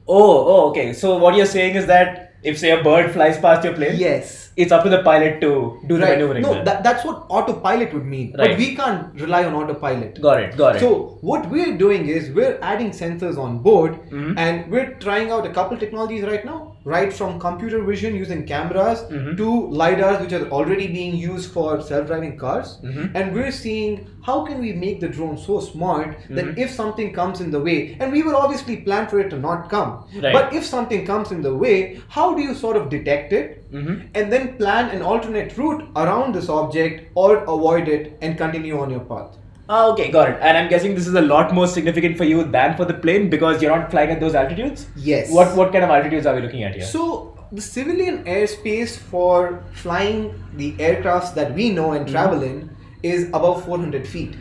Oh, 0.06 0.36
oh, 0.54 0.68
okay. 0.70 0.92
So 0.92 1.16
what 1.18 1.34
you're 1.34 1.46
saying 1.46 1.76
is 1.76 1.86
that 1.86 2.34
if 2.42 2.58
say 2.58 2.72
a 2.72 2.82
bird 2.82 3.10
flies 3.12 3.38
past 3.38 3.64
your 3.64 3.72
plane, 3.72 3.96
Yes. 3.98 4.47
It's 4.62 4.72
up 4.76 4.82
to 4.84 4.90
the 4.92 5.02
pilot 5.08 5.40
to 5.42 5.50
do 5.88 5.96
the 5.96 6.02
Right. 6.04 6.14
maneuvering. 6.18 6.42
No, 6.42 6.52
that, 6.68 6.82
that's 6.84 7.04
what 7.08 7.26
autopilot 7.28 7.92
would 7.94 8.06
mean. 8.14 8.34
Right. 8.38 8.50
But 8.50 8.58
we 8.62 8.74
can't 8.78 9.20
rely 9.24 9.44
on 9.44 9.54
autopilot. 9.54 10.20
got 10.20 10.40
it. 10.44 10.56
Got 10.56 10.76
it. 10.76 10.80
So 10.80 11.18
what 11.32 11.48
we're 11.50 11.76
doing 11.82 12.08
is 12.08 12.30
we're 12.38 12.58
adding 12.70 12.90
sensors 13.02 13.38
on 13.44 13.58
board 13.68 13.98
Mhm. 14.10 14.34
and 14.46 14.70
we're 14.72 14.88
trying 15.04 15.30
out 15.36 15.46
a 15.50 15.52
couple 15.58 15.76
technologies 15.84 16.24
right 16.32 16.44
now, 16.50 16.58
right 16.96 17.12
from 17.18 17.38
computer 17.44 17.82
vision 17.90 18.16
using 18.22 18.42
cameras 18.50 19.04
Mhm. 19.10 19.36
to 19.42 19.48
lidars 19.82 20.20
which 20.24 20.32
are 20.40 20.42
already 20.58 20.88
being 20.96 21.14
used 21.28 21.52
for 21.58 21.80
self-driving 21.92 22.34
cars. 22.44 22.72
Mhm. 22.82 23.10
And 23.14 23.34
we're 23.40 23.54
seeing 23.60 24.00
how 24.30 24.38
can 24.48 24.60
we 24.66 24.72
make 24.86 24.98
the 25.06 25.08
drone 25.18 25.38
so 25.46 25.60
smart 25.68 26.16
that 26.30 26.46
Mhm. 26.46 26.58
if 26.66 26.70
something 26.80 27.12
comes 27.20 27.40
in 27.46 27.50
the 27.56 27.60
way, 27.68 27.78
and 28.00 28.12
we 28.18 28.22
will 28.22 28.36
obviously 28.42 28.76
plan 28.88 29.06
for 29.14 29.20
it 29.20 29.30
to 29.36 29.38
not 29.46 29.70
come, 29.76 29.94
Right. 30.26 30.32
but 30.40 30.52
if 30.62 30.64
something 30.74 31.06
comes 31.12 31.30
in 31.38 31.42
the 31.48 31.54
way, 31.64 31.78
how 32.18 32.26
do 32.34 32.42
you 32.50 32.54
sort 32.64 32.76
of 32.82 32.88
detect 32.98 33.32
it? 33.32 33.57
Mhm. 33.72 33.96
and 34.14 34.32
then 34.32 34.46
plan 34.58 34.90
an 34.96 35.02
alternate 35.02 35.56
route 35.58 35.82
around 35.96 36.34
this 36.34 36.48
object 36.48 37.10
or 37.14 37.36
avoid 37.56 37.88
it 37.88 38.16
and 38.22 38.36
continue 38.38 38.78
on 38.80 38.90
your 38.90 39.00
path. 39.00 39.34
Ah, 39.70 39.86
okay, 39.92 40.10
got 40.10 40.30
it. 40.30 40.38
And 40.40 40.56
I'm 40.56 40.68
guessing 40.68 40.94
this 40.94 41.06
is 41.06 41.14
a 41.14 41.20
lot 41.20 41.52
more 41.54 41.66
significant 41.66 42.16
for 42.16 42.24
you 42.24 42.44
than 42.44 42.76
for 42.76 42.86
the 42.86 42.94
plane 42.94 43.28
because 43.34 43.60
you're 43.62 43.74
not 43.76 43.90
flying 43.90 44.10
at 44.10 44.20
those 44.20 44.34
altitudes. 44.34 44.86
Yes. 44.96 45.30
What 45.38 45.54
what 45.58 45.72
kind 45.72 45.84
of 45.84 45.90
altitudes 45.96 46.26
are 46.30 46.34
we 46.36 46.40
looking 46.46 46.62
at 46.68 46.74
here? 46.80 46.86
So 46.92 47.34
the 47.52 47.60
civilian 47.66 48.16
airspace 48.36 48.96
for 49.12 49.62
flying 49.82 50.22
the 50.62 50.72
aircrafts 50.88 51.34
that 51.40 51.54
we 51.54 51.68
know 51.80 51.92
and 51.98 52.08
travel 52.14 52.42
in 52.50 52.56
is 53.02 53.26
above 53.40 53.64
400 53.66 54.06
feet. 54.14 54.36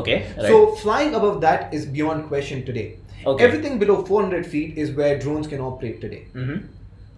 okay. 0.00 0.14
Right. 0.36 0.46
So 0.52 0.58
flying 0.82 1.14
above 1.16 1.40
that 1.40 1.74
is 1.78 1.84
beyond 1.96 2.28
question 2.28 2.64
today. 2.68 2.86
Okay. 3.32 3.44
Everything 3.48 3.74
below 3.82 3.96
400 4.04 4.46
feet 4.52 4.78
is 4.84 4.92
where 5.00 5.18
drones 5.24 5.48
can 5.54 5.60
operate 5.72 6.00
today. 6.06 6.22
hmm 6.38 6.54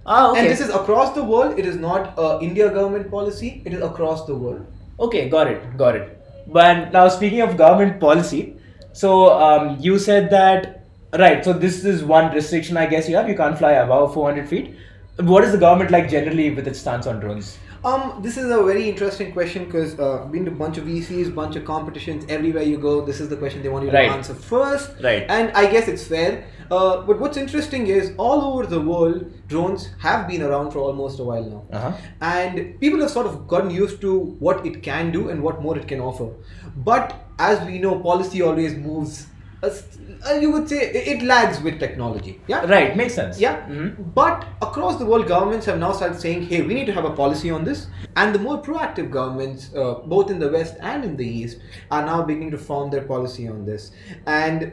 Ah, 0.06 0.30
okay. 0.30 0.40
And 0.40 0.50
this 0.50 0.60
is 0.60 0.68
across 0.68 1.14
the 1.14 1.24
world. 1.24 1.58
It 1.58 1.66
is 1.66 1.76
not 1.76 2.14
a 2.18 2.38
India 2.42 2.68
government 2.70 3.10
policy. 3.10 3.62
It 3.64 3.72
is 3.72 3.82
across 3.82 4.26
the 4.26 4.34
world. 4.34 4.66
Okay, 5.00 5.28
got 5.28 5.46
it, 5.46 5.76
got 5.76 5.96
it. 5.96 6.20
But 6.46 6.92
now 6.92 7.08
speaking 7.08 7.40
of 7.40 7.56
government 7.56 8.00
policy, 8.00 8.56
so 8.92 9.32
um, 9.32 9.78
you 9.80 9.98
said 9.98 10.30
that 10.30 10.84
right. 11.18 11.44
So 11.44 11.52
this 11.52 11.84
is 11.84 12.04
one 12.04 12.32
restriction 12.34 12.76
I 12.76 12.86
guess 12.86 13.08
you 13.08 13.16
have. 13.16 13.28
You 13.28 13.36
can't 13.36 13.56
fly 13.56 13.72
above 13.72 14.12
400 14.14 14.48
feet. 14.48 14.76
What 15.16 15.44
is 15.44 15.52
the 15.52 15.58
government 15.58 15.90
like 15.90 16.10
generally 16.10 16.50
with 16.50 16.68
its 16.68 16.80
stance 16.80 17.06
on 17.06 17.20
drones? 17.20 17.58
Um, 17.84 18.20
this 18.22 18.38
is 18.38 18.46
a 18.50 18.62
very 18.62 18.88
interesting 18.88 19.32
question 19.32 19.66
because 19.66 19.98
uh, 19.98 20.24
been 20.30 20.46
to 20.46 20.50
a 20.50 20.54
bunch 20.54 20.78
of 20.78 20.84
VCs, 20.84 21.34
bunch 21.34 21.54
of 21.56 21.64
competitions, 21.66 22.24
everywhere 22.30 22.62
you 22.62 22.78
go, 22.78 23.04
this 23.04 23.20
is 23.20 23.28
the 23.28 23.36
question 23.36 23.62
they 23.62 23.68
want 23.68 23.84
you 23.84 23.90
Right. 23.90 24.08
to 24.08 24.14
answer 24.14 24.34
first. 24.34 24.90
Right. 25.02 25.26
And 25.28 25.50
I 25.52 25.70
guess 25.70 25.86
it's 25.86 26.06
fair. 26.06 26.46
Uh, 26.70 27.02
but 27.02 27.20
what's 27.20 27.36
interesting 27.36 27.86
is 27.88 28.12
all 28.16 28.40
over 28.54 28.66
the 28.66 28.80
world, 28.80 29.30
drones 29.48 29.90
have 29.98 30.26
been 30.26 30.40
around 30.42 30.70
for 30.70 30.78
almost 30.78 31.20
a 31.20 31.24
while 31.24 31.44
now. 31.44 31.62
Uh-huh. 31.78 31.92
And 32.22 32.80
people 32.80 33.00
have 33.00 33.10
sort 33.10 33.26
of 33.26 33.46
gotten 33.46 33.70
used 33.70 34.00
to 34.00 34.18
what 34.46 34.64
it 34.64 34.82
can 34.82 35.12
do 35.12 35.28
and 35.28 35.42
what 35.42 35.60
more 35.60 35.76
it 35.76 35.86
can 35.86 36.00
offer. 36.00 36.30
But 36.76 37.14
as 37.38 37.64
we 37.66 37.78
know, 37.78 37.98
policy 38.00 38.40
always 38.40 38.74
moves. 38.74 39.26
Uh, 39.64 40.30
uh, 40.30 40.34
you 40.44 40.50
would 40.52 40.68
say 40.72 40.78
it 41.00 41.08
it 41.14 41.22
lags 41.30 41.60
with 41.66 41.78
technology. 41.84 42.34
Yeah. 42.52 42.64
Right, 42.74 42.96
makes 43.00 43.14
sense. 43.20 43.40
Yeah, 43.44 43.56
Mhm. 43.68 44.14
but 44.20 44.46
across 44.68 44.98
the 45.02 45.06
world, 45.12 45.26
governments 45.32 45.66
have 45.72 45.78
now 45.84 45.92
started 46.00 46.20
saying, 46.24 46.46
"Hey, 46.52 46.60
we 46.70 46.78
need 46.78 46.86
to 46.92 46.96
have 46.98 47.08
a 47.10 47.14
policy 47.22 47.50
on 47.58 47.64
this." 47.70 47.82
And 48.22 48.38
the 48.38 48.42
more 48.46 48.56
proactive 48.68 49.10
governments, 49.18 49.68
uh, 49.82 49.94
both 50.14 50.30
in 50.36 50.38
the 50.44 50.50
West 50.56 50.80
and 50.94 51.04
in 51.10 51.16
the 51.22 51.28
East, 51.42 51.58
are 51.90 52.04
now 52.12 52.22
beginning 52.32 52.50
to 52.56 52.62
form 52.70 52.90
their 52.96 53.06
policy 53.12 53.48
on 53.56 53.64
this. 53.70 53.90
And 54.26 54.72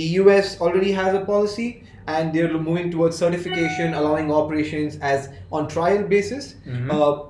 the 0.00 0.08
US 0.20 0.60
already 0.60 0.92
has 0.92 1.14
a 1.14 1.24
policy 1.32 1.70
and 2.06 2.32
they're 2.34 2.52
moving 2.68 2.90
towards 2.90 3.16
certification, 3.16 3.94
allowing 3.94 4.32
operations 4.32 4.98
as 5.00 5.28
on 5.52 5.68
trial 5.68 6.02
basis. 6.14 6.54
Mhm. 6.66 6.90
Uh, 6.90 7.22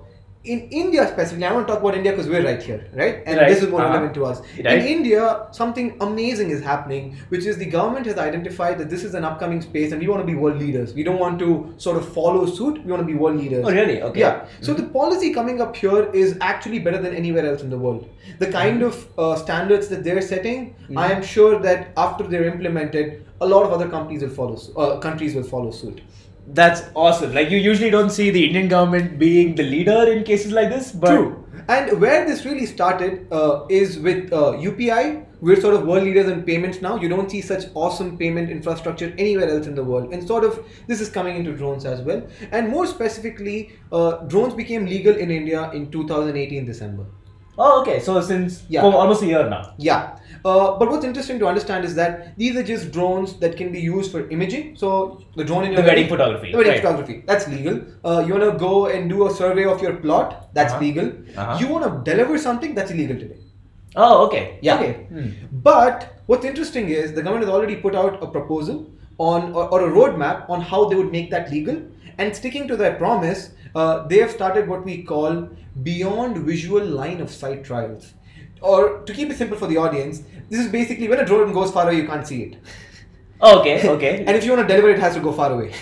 in 0.44 0.58
India 0.70 1.06
specifically, 1.06 1.44
I 1.44 1.52
want 1.52 1.68
to 1.68 1.72
talk 1.72 1.80
about 1.82 1.94
India 1.96 2.10
because 2.10 2.28
we're 2.28 2.44
right 2.44 2.60
here, 2.60 2.84
right? 2.94 3.22
And 3.26 3.38
Right. 3.38 3.48
this 3.48 3.62
is 3.62 3.70
more 3.70 3.80
Uh-huh. 3.80 3.90
relevant 3.90 4.14
to 4.14 4.24
us. 4.24 4.40
Right. 4.64 4.78
In 4.80 4.86
India, 4.94 5.46
something 5.52 5.94
amazing 6.00 6.50
is 6.50 6.62
happening, 6.64 7.14
which 7.28 7.46
is 7.46 7.58
the 7.58 7.66
government 7.74 8.06
has 8.06 8.18
identified 8.18 8.78
that 8.78 8.90
this 8.90 9.04
is 9.04 9.14
an 9.14 9.24
upcoming 9.24 9.60
space 9.66 9.92
and 9.92 10.00
we 10.02 10.08
want 10.08 10.20
to 10.22 10.26
be 10.26 10.34
world 10.34 10.58
leaders. 10.58 10.94
We 10.94 11.04
don't 11.04 11.20
want 11.20 11.38
to 11.44 11.50
sort 11.76 11.96
of 11.96 12.08
follow 12.18 12.44
suit, 12.46 12.84
we 12.84 12.90
want 12.90 13.02
to 13.06 13.06
be 13.06 13.14
world 13.14 13.36
leaders. 13.38 13.64
Oh, 13.64 13.70
really? 13.70 14.02
Okay. 14.02 14.18
Yeah. 14.20 14.40
So 14.60 14.74
the 14.74 14.82
policy 14.98 15.32
coming 15.32 15.60
up 15.60 15.76
here 15.76 16.10
is 16.24 16.36
actually 16.40 16.80
better 16.80 16.98
than 17.06 17.14
anywhere 17.14 17.46
else 17.46 17.62
in 17.62 17.70
the 17.70 17.78
world. 17.78 18.08
The 18.40 18.50
kind 18.58 18.82
Mm-hmm. 18.82 19.18
of 19.18 19.18
uh, 19.18 19.36
standards 19.36 19.86
that 19.88 20.02
they're 20.02 20.20
setting, 20.32 20.74
I 20.96 21.12
am 21.12 21.22
sure 21.22 21.60
that 21.60 21.88
after 21.96 22.24
they're 22.24 22.46
implemented, 22.54 23.24
a 23.40 23.46
lot 23.46 23.64
of 23.64 23.72
other 23.72 23.88
companies 23.88 24.22
will 24.22 24.30
follow. 24.40 24.58
Uh, 24.76 24.98
countries 24.98 25.34
will 25.36 25.48
follow 25.54 25.70
suit. 25.70 26.00
That's 26.46 26.82
awesome. 26.94 27.32
Like 27.34 27.50
you 27.50 27.58
usually 27.58 27.90
don't 27.90 28.10
see 28.10 28.30
the 28.30 28.44
Indian 28.44 28.68
government 28.68 29.18
being 29.18 29.54
the 29.54 29.62
leader 29.62 30.10
in 30.10 30.24
cases 30.24 30.52
like 30.52 30.70
this, 30.70 30.92
but 30.92 31.10
True. 31.10 31.38
And 31.68 32.00
where 32.00 32.26
this 32.26 32.44
really 32.44 32.66
started 32.66 33.28
uh, 33.32 33.66
is 33.68 33.98
with 33.98 34.32
uh, 34.32 34.52
UPI. 34.52 35.26
We're 35.40 35.60
sort 35.60 35.74
of 35.74 35.86
world 35.86 36.04
leaders 36.04 36.28
in 36.28 36.42
payments 36.42 36.80
now. 36.82 36.96
You 36.96 37.08
don't 37.08 37.30
see 37.30 37.40
such 37.40 37.64
awesome 37.74 38.16
payment 38.18 38.50
infrastructure 38.50 39.12
anywhere 39.18 39.48
else 39.48 39.66
in 39.66 39.74
the 39.74 39.82
world. 39.82 40.12
And 40.12 40.26
sort 40.26 40.44
of 40.44 40.64
this 40.88 41.00
is 41.00 41.08
coming 41.08 41.36
into 41.36 41.52
drones 41.56 41.84
as 41.84 42.00
well. 42.00 42.26
And 42.50 42.68
more 42.68 42.86
specifically, 42.86 43.72
uh, 43.92 44.18
drones 44.26 44.54
became 44.54 44.86
legal 44.86 45.14
in 45.16 45.30
India 45.30 45.70
in 45.72 45.90
2018 45.90 46.64
December. 46.64 47.06
Oh, 47.58 47.80
okay. 47.82 48.00
So 48.00 48.20
since 48.20 48.64
Yeah. 48.68 48.82
almost 48.82 49.22
a 49.22 49.26
year 49.26 49.48
now. 49.48 49.74
Yeah. 49.78 50.16
Uh, 50.44 50.76
but 50.78 50.90
what's 50.90 51.04
interesting 51.04 51.38
to 51.38 51.46
understand 51.46 51.84
is 51.84 51.94
that 51.94 52.36
these 52.36 52.56
are 52.56 52.62
just 52.62 52.90
drones 52.90 53.34
that 53.38 53.56
can 53.56 53.70
be 53.72 53.80
used 53.80 54.10
for 54.10 54.28
imaging. 54.30 54.76
So 54.76 55.22
the 55.36 55.44
drone 55.44 55.64
in 55.64 55.72
your 55.72 55.82
The 55.82 55.86
wedding 55.88 56.08
photography, 56.08 56.50
The 56.52 56.58
wedding 56.58 56.72
right. 56.72 56.82
photography. 56.82 57.22
That's 57.26 57.46
legal. 57.48 57.80
Uh, 58.04 58.24
you 58.26 58.32
wanna 58.34 58.56
go 58.58 58.86
and 58.86 59.08
do 59.08 59.26
a 59.26 59.30
survey 59.30 59.64
of 59.64 59.80
your 59.80 59.94
plot. 59.96 60.48
That's 60.54 60.72
Uh-huh. 60.72 60.82
legal. 60.86 61.12
Uh-huh. 61.36 61.58
You 61.60 61.68
wanna 61.68 62.00
deliver 62.04 62.38
something. 62.38 62.74
That's 62.74 62.90
illegal 62.90 63.16
today. 63.16 63.36
Oh, 63.94 64.26
okay. 64.26 64.58
Yeah. 64.62 64.76
Okay. 64.80 64.92
Hmm. 65.14 65.28
But 65.52 66.14
what's 66.26 66.44
interesting 66.44 66.88
is 66.88 67.12
the 67.12 67.22
government 67.22 67.44
has 67.46 67.54
already 67.54 67.76
put 67.76 67.94
out 67.94 68.22
a 68.22 68.26
proposal 68.26 68.86
on 69.18 69.52
or, 69.52 69.68
or 69.72 69.88
a 69.88 69.90
roadmap 69.92 70.48
on 70.48 70.60
how 70.62 70.86
they 70.86 70.96
would 70.96 71.12
make 71.12 71.30
that 71.30 71.50
legal. 71.50 71.76
And 72.18 72.34
sticking 72.34 72.66
to 72.68 72.76
their 72.76 72.94
promise, 72.94 73.50
uh, 73.74 74.06
they 74.08 74.18
have 74.18 74.30
started 74.30 74.68
what 74.68 74.84
we 74.84 75.02
call 75.02 75.48
beyond 75.82 76.38
visual 76.38 76.84
line 76.84 77.20
of 77.20 77.30
sight 77.30 77.64
trials. 77.64 78.12
Or 78.62 79.00
to 79.00 79.12
keep 79.12 79.30
it 79.30 79.36
simple 79.36 79.58
for 79.58 79.66
the 79.66 79.76
audience, 79.76 80.22
this 80.48 80.60
is 80.60 80.68
basically 80.70 81.08
when 81.08 81.18
a 81.18 81.24
drone 81.26 81.52
goes 81.52 81.70
far 81.72 81.84
away, 81.88 81.96
you 81.96 82.06
can't 82.06 82.26
see 82.26 82.42
it. 82.42 82.56
Okay. 83.42 83.88
Okay. 83.88 84.24
And 84.26 84.36
if 84.36 84.44
you 84.44 84.52
want 84.52 84.66
to 84.66 84.74
deliver 84.74 84.90
it, 84.90 84.98
has 84.98 85.14
to 85.14 85.20
go 85.20 85.32
far 85.32 85.52
away. 85.52 85.72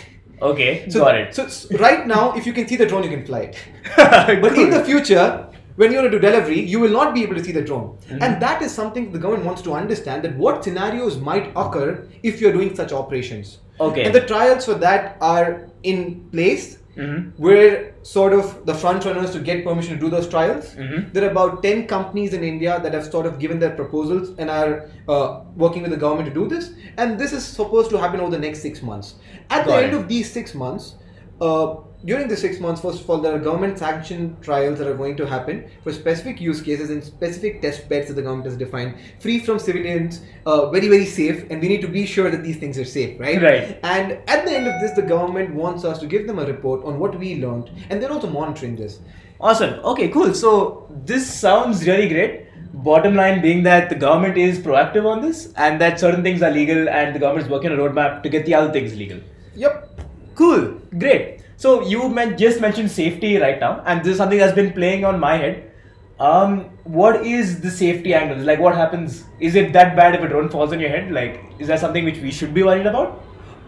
okay. 0.41 0.89
So, 0.89 1.01
Got 1.01 1.17
it. 1.17 1.35
So 1.35 1.45
s- 1.45 1.67
right 1.79 2.07
now, 2.07 2.35
if 2.35 2.47
you 2.47 2.53
can 2.53 2.67
see 2.67 2.77
the 2.77 2.87
drone, 2.87 3.03
you 3.05 3.11
can 3.11 3.25
fly 3.27 3.41
it. 3.51 3.57
But 4.43 4.57
in 4.57 4.71
the 4.71 4.83
future, 4.85 5.47
when 5.77 5.93
you 5.93 5.99
want 5.99 6.11
to 6.11 6.19
do 6.19 6.21
delivery, 6.27 6.61
you 6.61 6.81
will 6.81 6.91
not 6.91 7.15
be 7.15 7.23
able 7.23 7.35
to 7.37 7.45
see 7.45 7.53
the 7.53 7.63
drone. 7.63 7.87
Mm-hmm. 7.99 8.23
And 8.23 8.41
that 8.43 8.63
is 8.63 8.73
something 8.73 9.13
the 9.13 9.19
government 9.19 9.45
wants 9.47 9.63
to 9.63 9.73
understand 9.75 10.25
that 10.25 10.37
what 10.37 10.65
scenarios 10.65 11.19
might 11.19 11.53
occur 11.57 12.07
if 12.23 12.41
you're 12.41 12.53
doing 12.53 12.75
such 12.75 12.93
operations. 12.93 13.59
Okay. 13.79 14.05
And 14.05 14.15
the 14.15 14.27
trials 14.27 14.65
for 14.67 14.75
that 14.75 15.17
are 15.21 15.69
in 15.83 16.29
place. 16.33 16.79
Mhm. 16.97 17.33
We're 17.39 17.95
sort 18.03 18.33
of 18.33 18.67
the 18.67 18.75
front 18.75 19.05
runners 19.05 19.31
to 19.31 19.39
get 19.39 19.65
permission 19.65 19.95
to 19.95 20.01
do 20.01 20.11
those 20.11 20.29
trials. 20.29 20.75
Mhm. 20.75 21.13
There 21.13 21.25
are 21.25 21.31
about 21.31 21.63
10 21.63 21.87
companies 21.87 22.33
in 22.35 22.43
India 22.43 22.81
that 22.83 22.93
have 22.95 23.05
sort 23.05 23.27
of 23.27 23.39
given 23.39 23.61
their 23.61 23.71
proposals 23.71 24.33
and 24.39 24.51
are 24.51 24.87
uh, 25.09 25.41
working 25.57 25.83
with 25.83 25.91
the 25.93 25.97
government 25.97 26.29
to 26.29 26.35
do 26.35 26.49
this. 26.49 26.73
And 26.97 27.19
this 27.19 27.33
is 27.33 27.45
supposed 27.45 27.91
to 27.91 27.99
happen 27.99 28.21
over 28.21 28.31
the 28.31 28.39
next 28.39 28.61
six 28.61 28.83
months. 28.83 29.15
At 29.51 29.65
the 29.67 29.73
Got 29.73 29.85
end 29.85 29.95
of 29.95 30.09
these 30.09 30.31
six 30.33 30.55
months, 30.55 30.95
uh, 31.41 31.75
during 32.05 32.29
the 32.29 32.37
six 32.37 32.59
months, 32.61 32.81
first 32.81 33.03
of 33.03 33.11
all, 33.11 33.19
there 33.19 33.35
are 33.35 33.39
government 33.39 33.79
sanctioned 33.79 34.43
trials 34.43 34.79
that 34.79 34.89
are 34.89 34.95
going 34.95 35.17
to 35.17 35.27
happen 35.27 35.71
for 35.83 35.93
specific 35.93 36.41
use 36.41 36.63
cases 36.63 36.91
and 36.91 37.05
specific 37.05 37.61
test 37.61 37.89
beds 37.89 38.09
that 38.09 38.15
the 38.15 38.23
government 38.23 38.47
has 38.47 38.57
defined, 38.57 38.97
free 39.21 39.41
from 39.41 39.59
civilians, 39.59 40.23
uh, 40.47 40.71
very, 40.71 40.89
very 40.89 41.05
safe, 41.05 41.45
and 41.51 41.61
we 41.61 41.69
need 41.69 41.83
to 41.83 41.89
be 41.89 42.07
sure 42.07 42.31
that 42.31 42.43
these 42.43 42.57
things 42.57 42.79
are 42.79 42.85
safe, 42.85 43.21
right? 43.21 43.43
Right. 43.43 43.79
And 43.83 44.13
at 44.29 44.47
the 44.47 44.53
end 44.53 44.67
of 44.67 44.81
this, 44.81 44.93
the 44.93 45.03
government 45.03 45.55
wants 45.55 45.85
us 45.85 45.99
to 45.99 46.07
give 46.07 46.27
them 46.27 46.39
a 46.39 46.47
report 46.47 46.85
on 46.85 46.99
what 46.99 47.19
we 47.19 47.37
learned, 47.37 47.71
and 47.91 48.03
they're 48.03 48.13
also 48.13 48.31
monitoring 48.31 48.77
this. 48.77 49.01
Awesome. 49.41 49.81
Okay, 49.85 50.09
cool. 50.09 50.35
So 50.35 50.87
this 51.05 51.33
sounds 51.33 51.87
really 51.87 52.09
great. 52.09 52.47
Bottom 52.73 53.15
line 53.15 53.43
being 53.43 53.63
that 53.65 53.89
the 53.89 53.95
government 53.95 54.37
is 54.39 54.59
proactive 54.59 55.05
on 55.05 55.21
this 55.21 55.53
and 55.57 55.81
that 55.81 55.99
certain 55.99 56.23
things 56.23 56.43
are 56.43 56.51
legal 56.51 56.89
and 56.89 57.15
the 57.15 57.19
government 57.19 57.47
is 57.47 57.51
working 57.51 57.73
on 57.73 57.81
a 57.81 57.83
roadmap 57.83 58.23
to 58.23 58.29
get 58.29 58.47
the 58.47 58.55
other 58.55 58.73
things 58.73 58.95
legal. 58.95 59.19
Yep. 59.57 60.01
Cool. 60.35 60.81
Great. 60.99 61.40
So 61.61 61.83
you 61.83 62.09
men- 62.09 62.39
just 62.39 62.59
mentioned 62.59 62.91
safety 62.91 63.37
right 63.37 63.61
now, 63.61 63.83
and 63.85 64.03
this 64.03 64.13
is 64.13 64.17
something 64.17 64.39
that's 64.39 64.55
been 64.55 64.73
playing 64.73 65.05
on 65.05 65.21
my 65.21 65.37
head. 65.37 65.71
Um, 66.19 66.61
what 66.85 67.27
is 67.27 67.61
the 67.61 67.71
safety 67.71 68.15
angle? 68.15 68.39
Like, 68.39 68.61
what 68.61 68.75
happens? 68.75 69.25
Is 69.41 69.57
it 69.57 69.75
that 69.75 69.95
bad 69.95 70.15
if 70.15 70.23
a 70.23 70.29
drone 70.29 70.49
falls 70.49 70.73
on 70.73 70.81
your 70.81 70.89
head? 70.89 71.13
Like, 71.13 71.45
is 71.59 71.69
that 71.69 71.79
something 71.79 72.07
which 72.07 72.17
we 72.21 72.31
should 72.31 72.55
be 72.55 72.63
worried 72.63 72.87
about? 72.87 73.23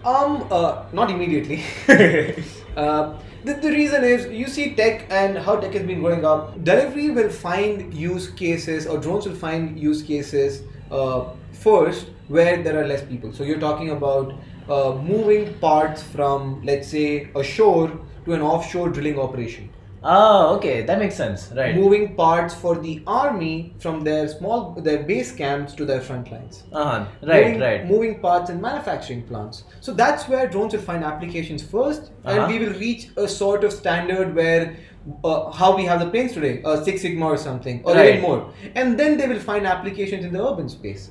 Um, 0.07 0.47
uh, 0.51 0.87
not 0.95 1.11
immediately. 1.11 1.63
uh, 2.79 3.19
the, 3.45 3.55
the 3.61 3.69
reason 3.69 4.05
is 4.05 4.27
you 4.33 4.47
see 4.47 4.75
tech 4.75 5.05
and 5.11 5.37
how 5.37 5.57
tech 5.57 5.75
has 5.75 5.83
been 5.83 6.01
growing 6.01 6.25
up. 6.25 6.65
Delivery 6.65 7.11
will 7.11 7.29
find 7.29 7.93
use 7.93 8.31
cases, 8.31 8.87
or 8.87 8.97
drones 8.97 9.27
will 9.27 9.35
find 9.35 9.79
use 9.79 10.01
cases 10.01 10.63
uh, 10.91 11.27
first 11.53 12.07
where 12.29 12.63
there 12.63 12.83
are 12.83 12.87
less 12.87 13.03
people. 13.03 13.35
So 13.35 13.45
you're 13.45 13.61
talking 13.61 13.91
about 13.91 14.33
uh, 14.69 14.95
moving 15.03 15.55
parts 15.55 16.03
from, 16.03 16.63
let's 16.65 16.89
say, 16.89 17.29
a 17.37 17.43
shore 17.43 17.91
to 18.25 18.33
an 18.33 18.41
offshore 18.43 18.91
drilling 18.91 19.19
operation. 19.19 19.71
Ah, 20.05 20.49
okay, 20.55 20.83
that 20.83 20.99
makes 20.99 21.15
sense. 21.15 21.53
Right. 21.57 21.77
Moving 21.77 22.17
parts 22.17 22.55
for 22.55 22.77
the 22.77 23.01
army 23.07 23.73
from 23.79 24.01
their 24.01 24.27
small 24.27 24.73
their 24.75 25.05
base 25.05 25.31
camps 25.31 25.75
to 25.75 25.85
their 25.85 26.01
front 26.01 26.33
lines. 26.33 26.65
Uh-huh. 26.73 27.07
Right, 27.23 27.45
moving, 27.45 27.61
right. 27.61 27.87
moving 27.87 28.19
parts 28.21 28.51
in 28.51 28.61
manufacturing 28.61 29.23
plants. 29.23 29.63
So 29.81 29.93
that's 29.93 30.29
where 30.29 30.49
drones 30.49 30.73
will 30.73 30.81
find 30.81 31.05
applications 31.05 31.63
1st 31.63 32.11
Uh-huh. 32.25 32.31
and 32.33 32.53
we 32.53 32.59
will 32.65 32.75
reach 32.81 33.11
a 33.17 33.29
sort 33.29 33.63
of 33.63 33.73
standard 33.73 34.35
where 34.35 34.77
uh, 35.23 35.51
how 35.53 35.77
we 35.77 35.85
have 35.85 36.01
the 36.01 36.11
planes 36.11 36.33
today, 36.33 36.63
uh, 36.65 36.83
Six 36.83 37.03
Sigma 37.03 37.27
or 37.27 37.37
something, 37.37 37.81
or 37.85 37.95
Right. 37.95 38.09
even 38.17 38.23
more. 38.23 38.51
And 38.75 38.99
then 38.99 39.17
they 39.17 39.29
will 39.29 39.41
find 39.41 39.67
applications 39.69 40.25
in 40.25 40.33
the 40.33 40.45
urban 40.45 40.69
space. 40.69 41.11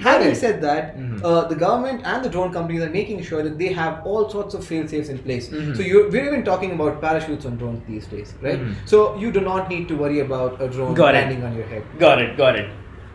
Having 0.00 0.34
said 0.34 0.60
that, 0.62 0.98
Mhm. 0.98 1.20
uh, 1.24 1.44
the 1.48 1.54
government 1.54 2.02
and 2.04 2.24
the 2.24 2.28
drone 2.28 2.52
companies 2.52 2.82
are 2.82 2.90
making 2.90 3.22
sure 3.22 3.42
that 3.42 3.58
they 3.58 3.72
have 3.72 4.00
all 4.04 4.28
sorts 4.34 4.54
of 4.54 4.64
fail 4.64 4.86
safes 4.92 5.08
in 5.08 5.18
place. 5.18 5.48
Mhm. 5.48 5.76
So 5.76 5.82
you're, 5.82 6.08
we're 6.10 6.26
even 6.26 6.44
talking 6.44 6.72
about 6.78 7.00
parachutes 7.00 7.46
on 7.46 7.56
drones 7.56 7.82
these 7.88 8.06
days, 8.06 8.34
right? 8.42 8.60
Mhm. 8.60 8.74
So 8.84 9.02
you 9.24 9.32
do 9.32 9.40
not 9.40 9.68
need 9.74 9.88
to 9.88 9.96
worry 10.04 10.20
about 10.20 10.60
a 10.60 10.68
drone 10.68 10.94
Got 10.94 11.14
it. 11.14 11.18
landing 11.18 11.44
on 11.50 11.54
your 11.56 11.66
head. 11.74 11.82
Got 11.98 12.22
it, 12.22 12.36
got 12.36 12.56
it. 12.56 12.70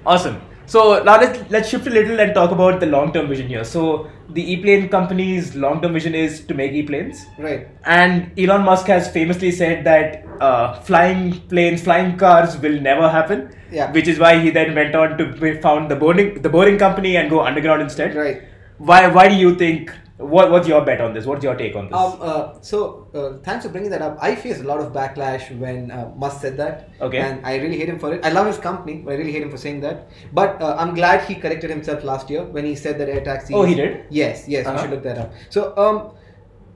Awesome. 0.05 0.37
So 0.73 1.01
now 1.03 1.17
let's 1.19 1.49
let's 1.49 1.69
shift 1.69 1.87
a 1.87 1.89
little 1.89 2.19
and 2.19 2.33
talk 2.33 2.51
about 2.51 2.81
the 2.81 2.85
long-term 2.87 3.27
vision 3.29 3.47
here. 3.47 3.63
So 3.63 4.09
the 4.37 4.43
E-plane 4.53 4.89
company's 4.89 5.55
long-term 5.55 5.93
vision 5.93 6.13
is 6.13 6.41
to 6.47 6.53
make 6.53 6.73
E-planes, 6.73 7.25
Right. 7.39 7.67
and 7.85 8.37
Elon 8.37 8.63
Musk 8.65 8.87
has 8.87 9.09
famously 9.09 9.51
said 9.51 9.85
that 9.85 10.25
uh, 10.41 10.73
flying 10.81 11.39
planes, 11.53 11.81
flying 11.83 12.17
cars 12.17 12.57
will 12.57 12.81
never 12.81 13.07
happen. 13.09 13.49
Yeah. 13.71 13.91
Which 13.93 14.09
is 14.09 14.19
why 14.19 14.39
he 14.39 14.49
then 14.49 14.75
went 14.75 14.93
on 15.03 15.17
to 15.17 15.61
found 15.61 15.89
the 15.89 15.95
boring 15.95 16.41
the 16.41 16.49
boring 16.49 16.77
company 16.77 17.15
and 17.15 17.29
go 17.29 17.41
underground 17.51 17.81
instead. 17.81 18.15
Right. 18.15 18.43
Why 18.77 19.07
why 19.07 19.29
do 19.29 19.35
you 19.35 19.55
think? 19.55 19.95
What 20.17 20.49
what's 20.49 20.67
your 20.67 20.83
bet 20.83 20.99
on 20.99 21.13
this? 21.13 21.25
What's 21.27 21.43
your 21.43 21.53
take 21.55 21.75
on 21.75 21.89
this? 21.89 21.93
Um, 21.95 22.17
uh, 22.19 22.53
so 22.61 23.07
uh, 23.13 23.37
thanks 23.43 23.65
for 23.65 23.71
bringing 23.71 23.91
that 23.91 24.01
up. 24.01 24.17
I 24.19 24.33
faced 24.33 24.61
a 24.61 24.63
lot 24.63 24.79
of 24.79 24.91
backlash 24.91 25.55
when 25.59 25.91
uh, 25.91 26.11
Musk 26.15 26.41
said 26.41 26.57
that. 26.57 26.89
Okay. 26.99 27.19
And 27.19 27.45
I 27.45 27.57
really 27.57 27.77
hate 27.77 27.87
him 27.87 27.99
for 27.99 28.11
it. 28.15 28.25
I 28.25 28.29
love 28.31 28.47
his 28.47 28.57
company, 28.57 28.95
but 29.05 29.13
I 29.13 29.17
really 29.17 29.31
hate 29.31 29.43
him 29.43 29.51
for 29.51 29.57
saying 29.57 29.81
that. 29.81 30.09
But 30.33 30.59
uh, 30.59 30.75
I'm 30.79 30.95
glad 30.95 31.25
he 31.25 31.35
corrected 31.35 31.69
himself 31.69 32.03
last 32.03 32.31
year 32.31 32.43
when 32.45 32.65
he 32.65 32.73
said 32.75 32.97
that 32.99 33.09
air 33.09 33.23
taxis. 33.23 33.55
Oh, 33.55 33.61
he 33.63 33.75
did? 33.75 34.05
Yes, 34.09 34.47
yes. 34.47 34.65
You 34.65 34.71
Uh-huh. 34.71 34.81
should 34.81 34.89
look 34.89 35.03
that 35.03 35.19
up. 35.19 35.33
So 35.49 35.77
um, 35.77 36.13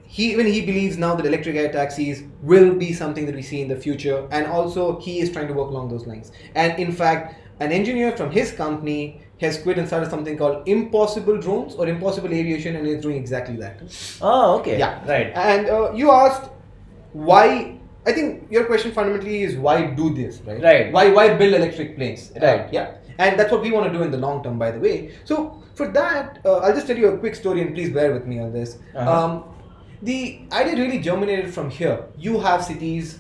he 0.04 0.32
even 0.34 0.46
he 0.46 0.62
believes 0.62 0.98
now 0.98 1.16
that 1.16 1.26
electric 1.26 1.56
air 1.56 1.72
taxis 1.72 2.22
will 2.44 2.76
be 2.76 2.94
something 2.94 3.26
that 3.26 3.34
we 3.34 3.42
see 3.42 3.62
in 3.64 3.68
the 3.70 3.76
future, 3.76 4.28
and 4.30 4.46
also 4.46 5.00
he 5.00 5.20
is 5.20 5.32
trying 5.32 5.48
to 5.48 5.56
work 5.56 5.70
along 5.70 5.90
those 5.90 6.06
lines. 6.06 6.32
And 6.54 6.78
in 6.78 6.92
fact, 6.92 7.36
an 7.60 7.72
engineer 7.72 8.16
from 8.16 8.30
his 8.30 8.52
company 8.52 9.22
has 9.42 9.58
quit 9.62 9.78
and 9.78 9.88
started 9.88 10.10
something 10.10 10.38
called 10.38 10.68
Impossible 10.68 11.38
Drones 11.38 11.76
or 11.76 11.88
Impossible 11.88 12.34
Aviation, 12.34 12.76
and 12.76 12.88
is 12.88 13.02
doing 13.02 13.18
exactly 13.18 13.58
that. 13.58 13.82
oh, 14.22 14.60
okay. 14.60 14.80
Yeah. 14.80 15.06
Right. 15.08 15.32
And 15.36 15.70
uh, 15.70 15.92
you 15.94 16.12
asked 16.12 16.50
why. 17.14 17.78
I 18.04 18.14
think 18.14 18.48
your 18.50 18.66
question 18.66 18.92
fundamentally 18.92 19.44
is 19.44 19.56
why 19.58 19.86
do 19.86 20.12
this, 20.14 20.42
right? 20.42 20.62
Right. 20.62 20.92
Why 20.92 21.12
why 21.12 21.36
build 21.36 21.54
electric 21.54 21.96
planes? 21.98 22.32
Right. 22.42 22.62
Uh, 22.62 22.70
yeah. 22.72 22.96
And 23.20 23.40
that's 23.40 23.52
what 23.52 23.62
we 23.62 23.72
want 23.72 23.92
to 23.92 23.98
do 23.98 24.04
in 24.04 24.10
the 24.10 24.18
long 24.18 24.44
term, 24.44 24.58
by 24.58 24.72
the 24.72 24.80
way. 24.80 25.14
So 25.26 25.62
for 25.76 25.88
that, 25.90 26.40
uh, 26.46 26.58
I'll 26.58 26.74
just 26.74 26.88
tell 26.88 26.98
you 26.98 27.10
a 27.10 27.18
quick 27.18 27.36
story, 27.36 27.62
and 27.62 27.76
please 27.76 27.92
bear 27.92 28.14
with 28.14 28.26
me 28.26 28.40
on 28.40 28.52
this. 28.52 28.78
Uh-huh. 28.96 29.26
Um, 29.26 29.44
the 30.02 30.42
idea 30.52 30.76
really 30.84 31.00
germinated 31.00 31.54
from 31.54 31.70
here. 31.70 32.06
You 32.18 32.40
have 32.40 32.64
cities 32.64 33.20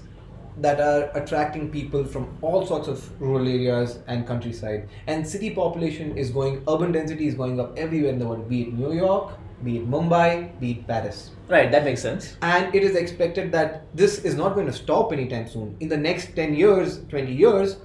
that 0.57 0.79
are 0.79 1.09
attracting 1.15 1.69
people 1.71 2.03
from 2.03 2.37
all 2.41 2.65
sorts 2.65 2.87
of 2.87 3.21
rural 3.21 3.47
areas 3.47 3.99
and 4.07 4.27
countryside. 4.27 4.89
And 5.07 5.25
city 5.27 5.51
population 5.51 6.17
is 6.17 6.29
going, 6.29 6.63
urban 6.67 6.91
density 6.91 7.27
is 7.27 7.35
going 7.35 7.59
up 7.59 7.77
everywhere 7.77 8.11
in 8.11 8.19
the 8.19 8.27
world, 8.27 8.49
be 8.49 8.63
it 8.63 8.73
New 8.73 8.93
York, 8.93 9.33
be 9.63 9.77
it 9.77 9.89
Mumbai, 9.89 10.59
be 10.59 10.71
it 10.71 10.87
Paris. 10.87 11.31
Right, 11.47 11.71
that 11.71 11.83
makes 11.83 12.01
sense. 12.01 12.35
And 12.41 12.73
it 12.73 12.83
is 12.83 12.95
expected 12.95 13.51
that 13.51 13.85
this 13.95 14.19
is 14.19 14.35
not 14.35 14.55
going 14.55 14.67
to 14.67 14.73
stop 14.73 15.11
anytime 15.13 15.47
soon. 15.47 15.75
In 15.79 15.89
the 15.89 15.97
next 15.97 16.35
10 16.35 16.53
years, 16.55 16.99
20 17.09 17.31
years, 17.33 17.77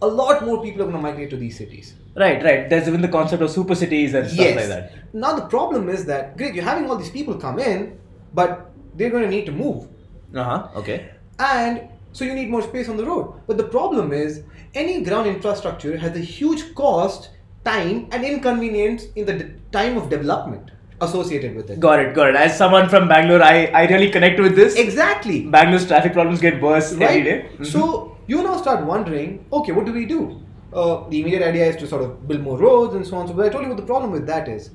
a 0.00 0.06
lot 0.06 0.44
more 0.44 0.62
people 0.62 0.82
are 0.82 0.84
going 0.86 0.96
to 0.96 1.02
migrate 1.02 1.30
to 1.30 1.36
these 1.36 1.56
cities. 1.56 1.94
Right, 2.16 2.42
right. 2.42 2.68
There's 2.68 2.88
even 2.88 3.00
the 3.00 3.08
concept 3.08 3.42
of 3.42 3.50
super 3.50 3.74
cities 3.74 4.12
and 4.14 4.28
stuff 4.28 4.56
like 4.56 4.66
that. 4.68 4.92
Now 5.14 5.34
the 5.34 5.46
problem 5.46 5.88
is 5.88 6.04
that 6.06 6.36
great, 6.36 6.54
you're 6.54 6.64
having 6.64 6.88
all 6.90 6.96
these 6.96 7.10
people 7.10 7.34
come 7.36 7.58
in, 7.58 7.98
but 8.34 8.70
they're 8.96 9.10
going 9.10 9.22
to 9.22 9.30
need 9.30 9.46
to 9.46 9.52
move, 9.52 9.88
Uh 10.34 10.44
huh. 10.44 10.68
Okay. 10.76 11.10
and 11.38 11.88
so 12.12 12.24
you 12.24 12.34
need 12.34 12.50
more 12.50 12.62
space 12.62 12.88
on 12.88 12.96
the 12.96 13.04
road. 13.04 13.34
But 13.46 13.56
the 13.56 13.64
problem 13.64 14.12
is, 14.12 14.42
any 14.74 15.02
ground 15.02 15.26
infrastructure 15.26 15.96
has 15.96 16.16
a 16.16 16.20
huge 16.20 16.74
cost, 16.74 17.30
time, 17.64 18.08
and 18.12 18.24
inconvenience 18.24 19.04
in 19.16 19.26
the 19.26 19.32
de- 19.32 19.50
time 19.72 19.96
of 19.96 20.08
development 20.10 20.70
associated 21.00 21.56
with 21.56 21.68
it. 21.70 21.80
Got 21.80 21.98
it, 22.00 22.14
got 22.14 22.28
it. 22.30 22.36
As 22.36 22.56
someone 22.56 22.88
from 22.88 23.08
Bangalore, 23.08 23.42
I, 23.42 23.66
I 23.66 23.86
really 23.86 24.10
connect 24.10 24.38
with 24.40 24.54
this. 24.54 24.76
Exactly. 24.76 25.46
Bangalore's 25.46 25.86
traffic 25.86 26.12
problems 26.12 26.40
get 26.40 26.62
worse 26.62 26.92
every 26.92 27.06
right? 27.06 27.24
day. 27.24 27.48
Mhm. 27.58 27.66
So 27.66 28.16
you 28.26 28.42
now 28.42 28.56
start 28.56 28.84
wondering, 28.84 29.44
okay, 29.52 29.72
what 29.72 29.84
do 29.84 29.92
we 29.92 30.06
do? 30.06 30.40
Uh, 30.72 31.08
the 31.08 31.20
immediate 31.20 31.42
idea 31.42 31.66
is 31.66 31.76
to 31.76 31.86
sort 31.86 32.02
of 32.02 32.26
build 32.28 32.40
more 32.40 32.56
roads 32.58 32.94
and 32.94 33.06
so 33.06 33.16
on. 33.16 33.26
So, 33.28 33.34
but 33.34 33.46
I 33.46 33.48
told 33.48 33.64
you 33.64 33.68
what 33.70 33.76
the 33.78 33.86
problem 33.86 34.10
with 34.12 34.26
that 34.26 34.48
is, 34.48 34.70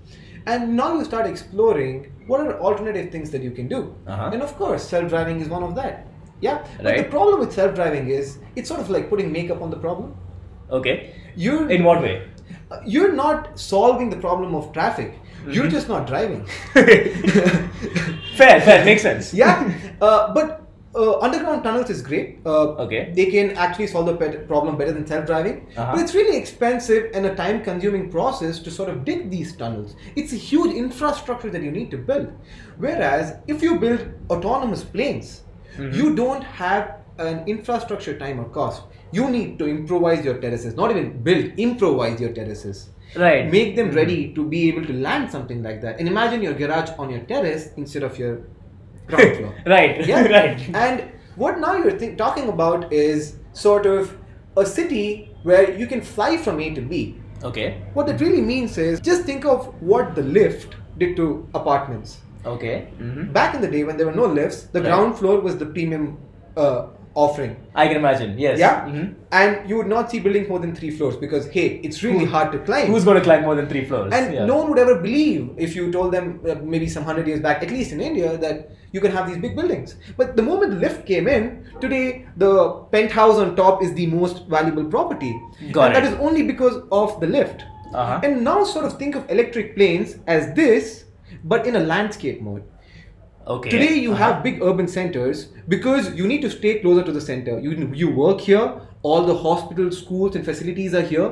and 0.46 0.76
now 0.76 0.94
you 0.98 1.04
start 1.06 1.26
exploring 1.26 2.12
what 2.28 2.40
are 2.42 2.60
alternative 2.60 3.12
things 3.12 3.32
that 3.32 3.42
you 3.42 3.52
can 3.52 3.68
do. 3.68 3.96
Uh-huh. 4.06 4.30
And 4.34 4.42
of 4.42 4.56
course, 4.58 4.84
self-driving 4.88 5.40
is 5.42 5.50
one 5.50 5.64
of 5.64 5.76
that. 5.76 6.07
Yeah. 6.42 6.66
But 6.82 6.98
the 6.98 7.04
problem 7.04 7.40
with 7.40 7.52
self-driving 7.54 8.10
is 8.10 8.38
it's 8.56 8.68
sort 8.70 8.80
of 8.82 8.90
like 8.90 9.10
putting 9.10 9.32
makeup 9.32 9.62
on 9.62 9.70
the 9.70 9.78
problem. 9.78 10.16
okay. 10.72 11.14
You're 11.36 11.70
In 11.70 11.84
what 11.84 12.02
way? 12.02 12.16
you're 12.86 13.14
not 13.14 13.58
solving 13.60 14.10
the 14.10 14.18
problem 14.18 14.56
of 14.56 14.72
traffic. 14.74 15.14
You're 15.48 15.66
Mhm. 15.68 15.72
just 15.72 15.88
not 15.88 16.08
driving. 16.08 16.46
Fair, 18.36 18.62
fair. 18.62 18.86
Makes 18.86 19.02
sense. 19.02 19.34
yeah, 19.34 19.72
uh, 20.02 20.34
but 20.34 20.62
uh, 20.96 21.20
underground 21.20 21.64
tunnels 21.64 21.90
is 21.90 22.02
great. 22.02 22.40
Uh, 22.46 22.84
Okay. 22.86 23.12
They 23.16 23.28
can 23.32 23.52
actually 23.52 23.88
solve 23.88 24.06
the 24.08 24.16
pet- 24.16 24.48
problem 24.48 24.78
better 24.78 24.92
than 24.92 25.06
self-driving, 25.08 25.68
Uh-huh. 25.78 25.92
but 25.94 26.02
it's 26.04 26.14
really 26.16 26.38
expensive 26.38 27.12
and 27.14 27.26
a 27.26 27.36
time-consuming 27.36 28.10
process 28.10 28.60
to 28.60 28.72
sort 28.72 28.90
of 28.90 29.04
dig 29.06 29.30
these 29.30 29.56
tunnels. 29.56 29.96
It's 30.16 30.34
a 30.34 30.42
huge 30.52 30.74
infrastructure 30.76 31.50
that 31.50 31.62
you 31.62 31.72
need 31.72 31.92
to 31.92 31.98
build. 31.98 32.28
Whereas 32.78 33.36
if 33.48 33.62
you 33.62 33.80
build 33.80 34.02
autonomous 34.30 34.84
planes, 34.84 35.42
Mhm. 35.78 35.94
you 35.94 36.16
don't 36.16 36.44
have 36.44 36.96
an 37.20 37.44
infrastructure 37.48 38.18
time 38.18 38.40
or 38.40 38.46
cost. 38.50 38.84
You 39.12 39.30
need 39.30 39.58
to 39.60 39.68
improvise 39.68 40.24
your 40.26 40.36
terraces, 40.40 40.76
not 40.76 40.92
even 40.92 41.22
build, 41.24 41.52
improvise 41.58 42.20
your 42.22 42.32
terraces. 42.34 42.90
Right. 43.16 43.50
Make 43.52 43.76
them 43.76 43.90
Mhm. 43.92 43.96
ready 43.96 44.34
to 44.36 44.46
be 44.46 44.68
able 44.70 44.86
to 44.86 44.94
land 44.94 45.32
something 45.32 45.64
like 45.64 45.82
that. 45.82 46.00
And 46.00 46.08
imagine 46.08 46.42
your 46.42 46.54
garage 46.54 46.90
on 47.00 47.10
your 47.10 47.22
terrace 47.22 47.70
instead 47.78 48.04
of 48.04 48.20
your 48.20 48.34
ground 49.08 49.38
floor. 49.38 49.54
right. 49.66 50.06
Yeah. 50.06 50.28
right. 50.38 50.70
And 50.74 51.04
what 51.36 51.60
now 51.60 51.76
you're 51.78 51.98
think, 52.04 52.18
talking 52.18 52.50
about 52.50 52.92
is 52.92 53.38
sort 53.54 53.86
of 53.86 54.16
a 54.58 54.66
city 54.66 55.32
where 55.44 55.72
you 55.80 55.88
can 55.88 56.02
fly 56.02 56.36
from 56.38 56.60
A 56.60 56.74
to 56.76 56.82
B. 56.82 57.16
Okay. 57.44 57.68
What 57.94 58.10
it 58.10 58.20
really 58.20 58.42
means 58.42 58.78
is 58.78 59.00
just 59.00 59.24
think 59.24 59.46
of 59.46 59.68
what 59.80 60.16
the 60.16 60.24
lift 60.24 60.76
did 60.98 61.16
to 61.18 61.48
apartments. 61.54 62.18
Okay. 62.56 62.76
hmm 62.98 63.26
Back 63.40 63.56
in 63.56 63.62
the 63.62 63.68
day 63.68 63.84
when 63.84 63.98
there 63.98 64.06
were 64.12 64.16
no 64.24 64.26
lifts, 64.26 64.64
the 64.76 64.82
Right. 64.82 64.88
ground 64.90 65.18
floor 65.18 65.40
was 65.48 65.58
the 65.58 65.66
premium 65.66 66.18
uh, 66.56 66.88
offering. 67.14 67.56
I 67.76 67.88
can 67.88 67.98
imagine. 67.98 68.32
Yes. 68.44 68.58
Yeah? 68.60 68.86
Mhm. 68.88 69.14
And 69.32 69.70
you 69.70 69.76
would 69.78 69.88
not 69.88 70.10
see 70.12 70.20
buildings 70.20 70.48
more 70.50 70.60
than 70.64 70.74
three 70.80 70.90
floors 70.98 71.16
because, 71.26 71.48
hey, 71.56 71.66
it's 71.84 72.04
really 72.04 72.26
Who- 72.26 72.32
hard 72.36 72.52
to 72.56 72.60
climb. 72.70 72.88
Who's 72.92 73.06
going 73.10 73.18
to 73.18 73.24
climb 73.30 73.44
more 73.44 73.56
than 73.60 73.68
three 73.74 73.84
floors? 73.86 74.12
And 74.20 74.34
Yeah. 74.34 74.46
no 74.52 74.58
one 74.58 74.70
would 74.72 74.80
ever 74.86 74.96
believe 75.08 75.50
if 75.68 75.76
you 75.76 75.92
told 75.98 76.12
them 76.18 76.40
uh, 76.50 76.56
maybe 76.74 76.88
some 76.98 77.04
hundred 77.10 77.28
years 77.28 77.40
back, 77.48 77.64
at 77.68 77.72
least 77.78 77.92
in 77.92 78.02
India, 78.10 78.38
that 78.46 78.70
you 78.92 79.02
can 79.06 79.12
have 79.12 79.28
these 79.30 79.38
big 79.46 79.56
buildings. 79.56 79.96
But 80.22 80.36
the 80.42 80.46
moment 80.50 80.72
the 80.76 80.80
lift 80.88 81.06
came 81.14 81.28
in, 81.38 81.50
today 81.82 82.06
the 82.46 82.52
penthouse 82.98 83.38
on 83.46 83.56
top 83.56 83.84
is 83.88 83.94
the 84.02 84.08
most 84.20 84.46
valuable 84.58 84.86
property. 84.86 85.34
Got 85.72 85.88
and 85.88 85.98
it. 85.98 86.02
that 86.02 86.06
is 86.14 86.20
only 86.30 86.44
because 86.54 86.78
of 86.92 87.20
the 87.20 87.28
lift. 87.40 87.66
Uh-huh. 87.94 88.20
And 88.24 88.44
now 88.44 88.64
sort 88.64 88.86
of 88.86 88.98
think 89.02 89.16
of 89.16 89.30
electric 89.30 89.76
planes 89.76 90.16
as 90.28 90.54
this, 90.62 91.04
but 91.54 91.68
in 91.68 91.76
a 91.76 91.80
landscape 91.92 92.42
mode. 92.42 92.64
Okay. 93.56 93.70
Today 93.74 93.94
you 94.06 94.12
Uh-huh. 94.14 94.24
have 94.24 94.44
big 94.44 94.62
urban 94.70 94.88
centers 94.94 95.44
because 95.74 96.08
you 96.22 96.28
need 96.28 96.42
to 96.46 96.50
stay 96.56 96.80
closer 96.80 97.04
to 97.10 97.14
the 97.18 97.22
center. 97.28 97.60
You 97.68 97.76
you 98.04 98.10
work 98.22 98.42
here, 98.50 98.66
all 99.04 99.28
the 99.30 99.36
hospitals, 99.44 100.00
schools, 100.04 100.36
and 100.40 100.46
facilities 100.52 100.94
are 101.02 101.06
here. 101.14 101.30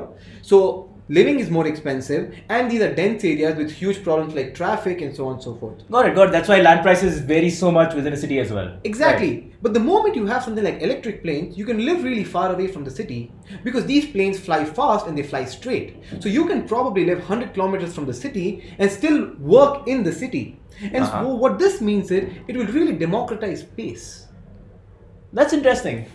So 0.52 0.60
living 1.08 1.38
is 1.38 1.50
more 1.50 1.66
expensive, 1.66 2.34
and 2.48 2.70
these 2.70 2.80
are 2.80 2.92
dense 2.94 3.22
areas 3.24 3.56
with 3.56 3.70
huge 3.70 4.02
problems 4.02 4.34
like 4.34 4.54
traffic 4.54 5.00
and 5.00 5.14
so 5.14 5.26
on 5.28 5.34
and 5.34 5.42
so 5.42 5.54
forth. 5.54 5.88
Got 5.90 6.06
it. 6.06 6.14
Got 6.14 6.28
it. 6.28 6.32
That's 6.32 6.48
why 6.48 6.60
land 6.60 6.82
prices 6.82 7.20
vary 7.20 7.50
so 7.50 7.70
much 7.70 7.94
within 7.94 8.12
a 8.12 8.16
city 8.16 8.38
as 8.40 8.52
well. 8.52 8.76
Exactly. 8.84 9.30
Right. 9.30 9.62
But 9.62 9.74
the 9.74 9.80
moment 9.80 10.16
you 10.16 10.26
have 10.26 10.42
something 10.42 10.64
like 10.64 10.82
electric 10.82 11.22
planes, 11.22 11.56
you 11.56 11.64
can 11.64 11.84
live 11.84 12.02
really 12.02 12.24
far 12.24 12.52
away 12.52 12.66
from 12.66 12.84
the 12.84 12.90
city 12.90 13.32
because 13.64 13.86
these 13.86 14.06
planes 14.06 14.38
fly 14.38 14.64
fast 14.64 15.06
and 15.06 15.16
they 15.16 15.22
fly 15.22 15.44
straight. 15.44 15.96
So 16.20 16.28
you 16.28 16.46
can 16.46 16.66
probably 16.66 17.04
live 17.06 17.18
100 17.18 17.54
kilometers 17.54 17.94
from 17.94 18.06
the 18.06 18.14
city 18.14 18.74
and 18.78 18.90
still 18.90 19.32
work 19.38 19.86
in 19.88 20.02
the 20.02 20.12
city. 20.12 20.58
And 20.82 21.04
Uh-huh. 21.04 21.22
so 21.22 21.34
what 21.34 21.58
this 21.58 21.80
means 21.80 22.10
is 22.10 22.30
it 22.48 22.56
will 22.56 22.66
really 22.66 22.92
democratize 22.92 23.60
space. 23.60 24.26
That's 25.32 25.52
interesting. 25.52 26.06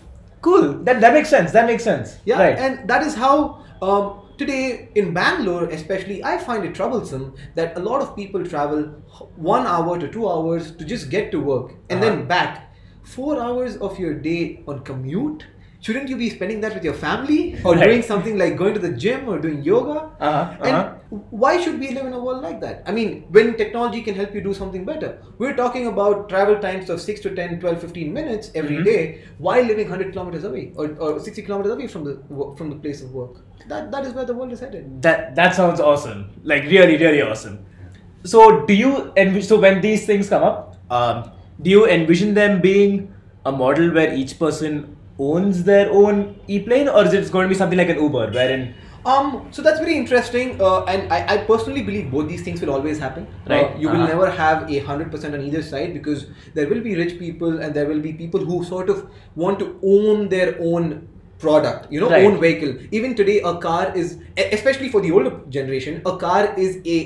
Cool. 0.41 0.73
That 0.83 1.01
that 1.01 1.13
makes 1.13 1.29
sense. 1.29 1.51
That 1.51 1.65
makes 1.67 1.83
sense. 1.83 2.17
Yeah, 2.25 2.39
Right. 2.39 2.57
and 2.57 2.87
that 2.87 3.03
is 3.03 3.13
how 3.15 3.63
um, 3.81 4.20
today 4.41 4.89
in 4.95 5.13
Bangalore, 5.13 5.65
especially, 5.69 6.23
I 6.23 6.37
find 6.39 6.65
it 6.65 6.73
troublesome 6.73 7.35
that 7.55 7.77
a 7.77 7.79
lot 7.79 8.01
of 8.01 8.15
people 8.15 8.43
travel 8.45 8.83
one 9.35 9.67
hour 9.67 9.99
to 9.99 10.07
two 10.07 10.27
hours 10.27 10.71
to 10.77 10.85
just 10.93 11.09
get 11.15 11.31
to 11.31 11.39
work 11.39 11.73
and 11.89 11.99
Uh-huh. 12.03 12.15
then 12.15 12.27
back. 12.27 12.67
Four 13.03 13.39
hours 13.41 13.77
of 13.77 13.99
your 13.99 14.13
day 14.29 14.63
on 14.67 14.79
commute. 14.89 15.45
Shouldn't 15.81 16.09
you 16.09 16.15
be 16.17 16.29
spending 16.29 16.61
that 16.61 16.75
with 16.75 16.83
your 16.83 16.93
family 16.93 17.55
or 17.65 17.73
Right. 17.75 17.85
doing 17.85 18.01
something 18.03 18.37
like 18.37 18.55
going 18.57 18.75
to 18.75 18.79
the 18.79 18.91
gym 19.03 19.27
or 19.27 19.37
doing 19.45 19.63
yoga? 19.63 19.93
Uh-huh, 20.19 20.27
uh-huh. 20.29 20.67
And 21.11 21.21
why 21.43 21.53
should 21.59 21.79
we 21.79 21.89
live 21.95 22.05
in 22.05 22.13
a 22.13 22.19
world 22.25 22.43
like 22.43 22.59
that? 22.61 22.83
I 22.85 22.91
mean, 22.97 23.25
when 23.37 23.55
technology 23.61 24.01
can 24.03 24.13
help 24.19 24.35
you 24.35 24.41
do 24.41 24.53
something 24.53 24.85
better. 24.85 25.09
We're 25.39 25.55
talking 25.55 25.87
about 25.87 26.29
travel 26.29 26.59
times 26.65 26.91
of 26.91 27.01
6 27.01 27.19
to 27.21 27.33
10, 27.39 27.59
12, 27.63 27.81
15 27.81 28.13
minutes 28.19 28.51
every 28.61 28.77
Mhm. 28.77 28.85
day 28.91 28.99
while 29.47 29.63
living 29.71 29.89
100 29.89 30.13
kilometers 30.13 30.43
away 30.51 30.63
or, 30.75 30.87
or 30.99 31.09
60 31.19 31.41
kilometers 31.49 31.73
away 31.79 31.87
from 31.87 32.05
the 32.11 32.15
from 32.61 32.69
the 32.75 32.79
place 32.85 33.01
of 33.01 33.11
work. 33.23 33.41
That 33.73 33.91
that 33.97 34.05
is 34.11 34.13
where 34.13 34.25
the 34.25 34.37
world 34.43 34.53
is 34.59 34.63
headed. 34.67 35.01
That 35.09 35.35
that 35.41 35.59
sounds 35.63 35.79
awesome. 35.89 36.23
Like 36.53 36.71
really, 36.77 37.01
really 37.07 37.25
awesome. 37.31 37.59
So 38.35 38.47
do 38.71 38.79
you 38.85 38.95
envision? 39.17 39.49
So 39.49 39.59
when 39.67 39.81
these 39.89 40.05
things 40.13 40.29
come 40.29 40.43
up, 40.43 40.77
um, 41.01 41.31
do 41.61 41.69
you 41.77 41.85
envision 41.99 42.35
them 42.41 42.61
being 42.61 42.97
a 43.45 43.51
model 43.51 43.93
where 43.99 44.13
each 44.23 44.37
person 44.47 44.81
owns 45.19 45.63
their 45.63 45.91
own 45.91 46.35
e-plane, 46.47 46.87
or 46.87 47.05
is 47.05 47.13
it 47.13 47.31
going 47.31 47.45
to 47.45 47.49
be 47.49 47.55
something 47.55 47.77
like 47.77 47.89
an 47.89 47.97
Uber, 48.07 48.31
wherein 48.31 48.73
Um, 49.11 49.47
so 49.49 49.63
that's 49.65 49.79
very 49.79 49.93
interesting, 49.97 50.49
uh, 50.61 50.83
and 50.83 51.11
I, 51.13 51.19
I 51.33 51.37
personally 51.45 51.81
believe 51.85 52.11
both 52.11 52.27
these 52.31 52.43
things 52.47 52.61
will 52.61 52.69
always 52.73 52.99
happen. 52.99 53.23
Right. 53.53 53.69
Uh, 53.69 53.79
you 53.83 53.87
will 53.89 54.01
Uh-huh. 54.01 54.09
never 54.13 54.27
have 54.39 54.69
a 54.75 54.77
hundred 54.89 55.09
percent 55.13 55.33
on 55.37 55.41
either 55.45 55.63
side 55.69 55.95
because 55.95 56.27
there 56.59 56.67
will 56.73 56.81
be 56.87 56.93
rich 56.99 57.15
people 57.21 57.57
and 57.67 57.73
there 57.79 57.87
will 57.93 58.03
be 58.03 58.11
people 58.19 58.45
who 58.51 58.59
sort 58.67 58.91
of 58.95 58.99
want 59.45 59.57
to 59.63 59.69
own 59.95 60.29
their 60.35 60.51
own 60.73 60.93
product. 61.45 61.87
You 61.95 62.01
know, 62.03 62.11
Right. 62.11 62.25
own 62.29 62.39
vehicle. 62.45 62.75
Even 62.99 63.15
today, 63.23 63.39
a 63.53 63.55
car 63.65 63.91
is, 64.03 64.13
especially 64.59 64.89
for 64.97 65.01
the 65.07 65.11
older 65.21 65.33
generation, 65.49 65.99
a 66.13 66.15
car 66.27 66.53
is 66.67 66.77
a. 66.85 66.99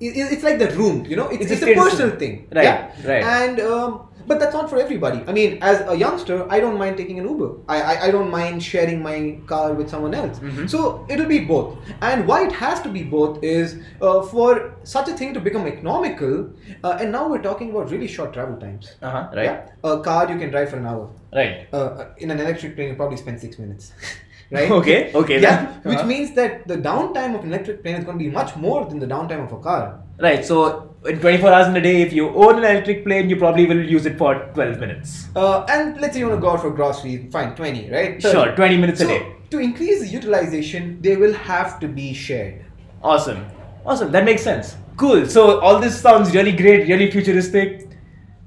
It's 0.00 0.42
like 0.50 0.58
the 0.58 0.70
room, 0.82 1.06
you 1.14 1.16
know. 1.22 1.28
It's, 1.28 1.42
It's 1.42 1.62
a 1.62 1.70
it's, 1.70 1.78
a, 1.78 1.80
personal 1.82 2.10
thing, 2.24 2.46
Right, 2.58 2.64
Yeah? 2.64 3.10
right. 3.12 3.24
And 3.38 3.60
um, 3.60 4.00
but 4.30 4.38
that's 4.40 4.54
not 4.58 4.66
for 4.72 4.78
everybody. 4.82 5.20
I 5.30 5.32
mean, 5.36 5.58
as 5.70 5.80
a 5.92 5.94
youngster, 6.02 6.34
I 6.56 6.60
don't 6.64 6.78
mind 6.82 6.96
taking 7.02 7.18
an 7.22 7.26
Uber. 7.30 7.48
I, 7.76 7.76
I, 7.90 7.94
I 8.06 8.10
don't 8.16 8.30
mind 8.34 8.62
sharing 8.72 9.02
my 9.06 9.16
car 9.52 9.68
with 9.80 9.88
someone 9.94 10.14
else. 10.20 10.38
Mhm. 10.48 10.68
So 10.74 10.82
it'll 11.14 11.30
be 11.32 11.40
both. 11.52 11.70
And 12.10 12.26
why 12.32 12.38
it 12.48 12.52
has 12.60 12.80
to 12.86 12.90
be 12.98 13.02
both 13.16 13.42
is 13.54 13.74
uh, 14.00 14.22
for 14.32 14.50
such 14.94 15.08
a 15.14 15.16
thing 15.20 15.34
to 15.38 15.40
become 15.48 15.66
economical. 15.72 16.36
Uh, 16.84 16.96
and 17.00 17.10
now 17.18 17.24
we're 17.32 17.42
talking 17.50 17.70
about 17.74 17.90
really 17.96 18.10
short 18.16 18.32
travel 18.38 18.56
times. 18.66 18.94
uh-huh, 19.02 19.24
right, 19.40 19.44
Yeah? 19.44 19.92
A 19.94 20.00
car 20.08 20.22
you 20.32 20.38
can 20.44 20.50
drive 20.56 20.70
for 20.74 20.76
an 20.84 20.86
hour. 20.92 21.08
right. 21.40 21.66
Uh, 21.72 22.06
in 22.18 22.30
an 22.30 22.40
electric 22.46 22.76
plane, 22.76 22.90
you 22.90 22.98
probably 23.02 23.16
spend 23.24 23.40
six 23.46 23.58
minutes. 23.64 23.92
right? 24.58 24.70
Okay, 24.78 24.98
okay, 25.22 25.40
Yeah, 25.46 25.56
then. 25.56 25.80
which 25.90 25.98
Uh-huh. 25.98 26.06
means 26.12 26.30
that 26.38 26.66
the 26.74 26.76
downtime 26.90 27.34
of 27.38 27.42
an 27.44 27.50
electric 27.52 27.82
plane 27.82 27.96
is 28.00 28.04
going 28.10 28.18
to 28.20 28.24
be 28.24 28.30
much 28.40 28.54
more 28.66 28.80
than 28.92 28.98
the 29.04 29.10
downtime 29.16 29.42
of 29.48 29.52
a 29.58 29.60
car. 29.70 29.84
Right. 30.20 30.44
So 30.44 30.94
in 31.06 31.18
24 31.20 31.50
hours 31.52 31.68
in 31.68 31.76
a 31.76 31.80
day, 31.80 32.02
if 32.02 32.12
you 32.12 32.28
own 32.30 32.58
an 32.58 32.64
electric 32.64 33.04
plane, 33.04 33.30
you 33.30 33.36
probably 33.36 33.66
will 33.66 33.82
use 33.82 34.06
it 34.06 34.18
for 34.18 34.34
12 34.54 34.78
minutes. 34.78 35.28
Uh, 35.34 35.64
and 35.68 36.00
let's 36.00 36.14
say 36.14 36.20
you 36.20 36.28
want 36.28 36.38
to 36.38 36.42
go 36.42 36.50
out 36.50 36.60
for 36.60 36.70
groceries, 36.70 37.30
fine, 37.32 37.54
20, 37.56 37.90
right? 37.90 38.20
Sure, 38.20 38.54
20 38.54 38.76
minutes 38.76 39.00
a 39.00 39.06
day. 39.06 39.36
To 39.50 39.58
increase 39.58 40.00
the 40.00 40.08
utilization, 40.08 41.00
they 41.00 41.16
will 41.16 41.32
have 41.32 41.80
to 41.80 41.88
be 41.88 42.12
shared. 42.12 42.64
Awesome. 43.02 43.46
Awesome. 43.86 44.12
That 44.12 44.24
makes 44.24 44.42
sense. 44.42 44.76
Cool. 44.96 45.26
So 45.26 45.58
all 45.60 45.78
this 45.80 45.98
sounds 45.98 46.34
really 46.34 46.52
great, 46.52 46.86
really 46.86 47.10
futuristic. 47.10 47.88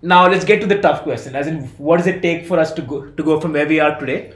Now 0.03 0.27
let's 0.29 0.45
get 0.45 0.61
to 0.61 0.67
the 0.67 0.79
tough 0.79 1.01
question. 1.03 1.35
As 1.35 1.47
in, 1.47 1.63
what 1.77 1.97
does 1.97 2.07
it 2.07 2.21
take 2.21 2.45
for 2.45 2.59
us 2.59 2.71
to 2.73 2.81
go 2.81 3.05
to 3.09 3.23
go 3.23 3.39
from 3.39 3.53
where 3.53 3.67
we 3.67 3.79
are 3.79 3.97
today 3.99 4.33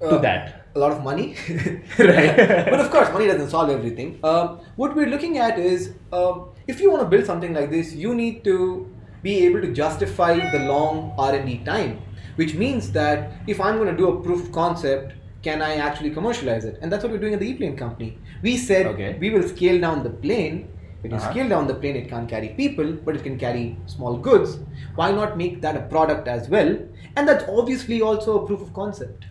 to 0.00 0.06
Uh, 0.16 0.18
that? 0.18 0.66
A 0.74 0.78
lot 0.78 0.92
of 0.92 1.02
money. 1.04 1.34
Right. 1.98 2.36
but 2.72 2.80
of 2.80 2.90
course, 2.90 3.12
money 3.12 3.26
doesn't 3.26 3.50
solve 3.50 3.68
everything. 3.68 4.18
Um, 4.22 4.60
what 4.76 4.94
we're 4.96 5.08
looking 5.14 5.36
at 5.38 5.58
is 5.58 5.92
um, 6.12 6.48
if 6.68 6.80
you 6.80 6.90
want 6.90 7.02
to 7.02 7.08
build 7.08 7.24
something 7.26 7.54
like 7.54 7.70
this, 7.70 7.94
you 7.94 8.14
need 8.14 8.44
to 8.44 8.86
be 9.22 9.44
able 9.46 9.60
to 9.62 9.72
justify 9.72 10.34
the 10.52 10.60
long 10.60 11.12
R&D 11.18 11.62
time, 11.64 12.00
which 12.36 12.54
means 12.54 12.92
that 12.92 13.32
if 13.46 13.60
I'm 13.60 13.76
going 13.76 13.88
to 13.90 13.96
do 13.96 14.08
a 14.10 14.20
proof 14.22 14.44
of 14.44 14.52
concept, 14.52 15.14
can 15.42 15.62
I 15.62 15.76
actually 15.76 16.10
commercialize 16.10 16.64
it? 16.64 16.78
And 16.82 16.92
that's 16.92 17.02
what 17.02 17.12
we're 17.12 17.18
doing 17.18 17.34
at 17.34 17.40
the 17.40 17.48
E-plane 17.48 17.76
company. 17.76 18.18
We 18.42 18.56
said 18.56 18.86
Okay. 18.86 19.16
we 19.18 19.30
will 19.30 19.48
scale 19.48 19.80
down 19.80 20.02
the 20.04 20.10
plane. 20.10 20.68
When 21.00 21.12
you 21.12 21.16
Uh-huh. 21.18 21.30
scale 21.30 21.48
down 21.48 21.66
the 21.68 21.74
plane, 21.74 21.96
it 21.96 22.08
can't 22.08 22.28
carry 22.28 22.48
people, 22.48 22.92
but 23.04 23.16
it 23.16 23.22
can 23.22 23.38
carry 23.38 23.76
small 23.86 24.16
goods. 24.16 24.58
Why 24.96 25.10
not 25.12 25.36
make 25.38 25.60
that 25.62 25.76
a 25.76 25.82
product 25.94 26.28
as 26.28 26.48
well? 26.48 26.76
And 27.16 27.26
that's 27.28 27.44
obviously 27.48 28.02
also 28.02 28.42
a 28.42 28.46
proof 28.46 28.60
of 28.60 28.74
concept. 28.74 29.24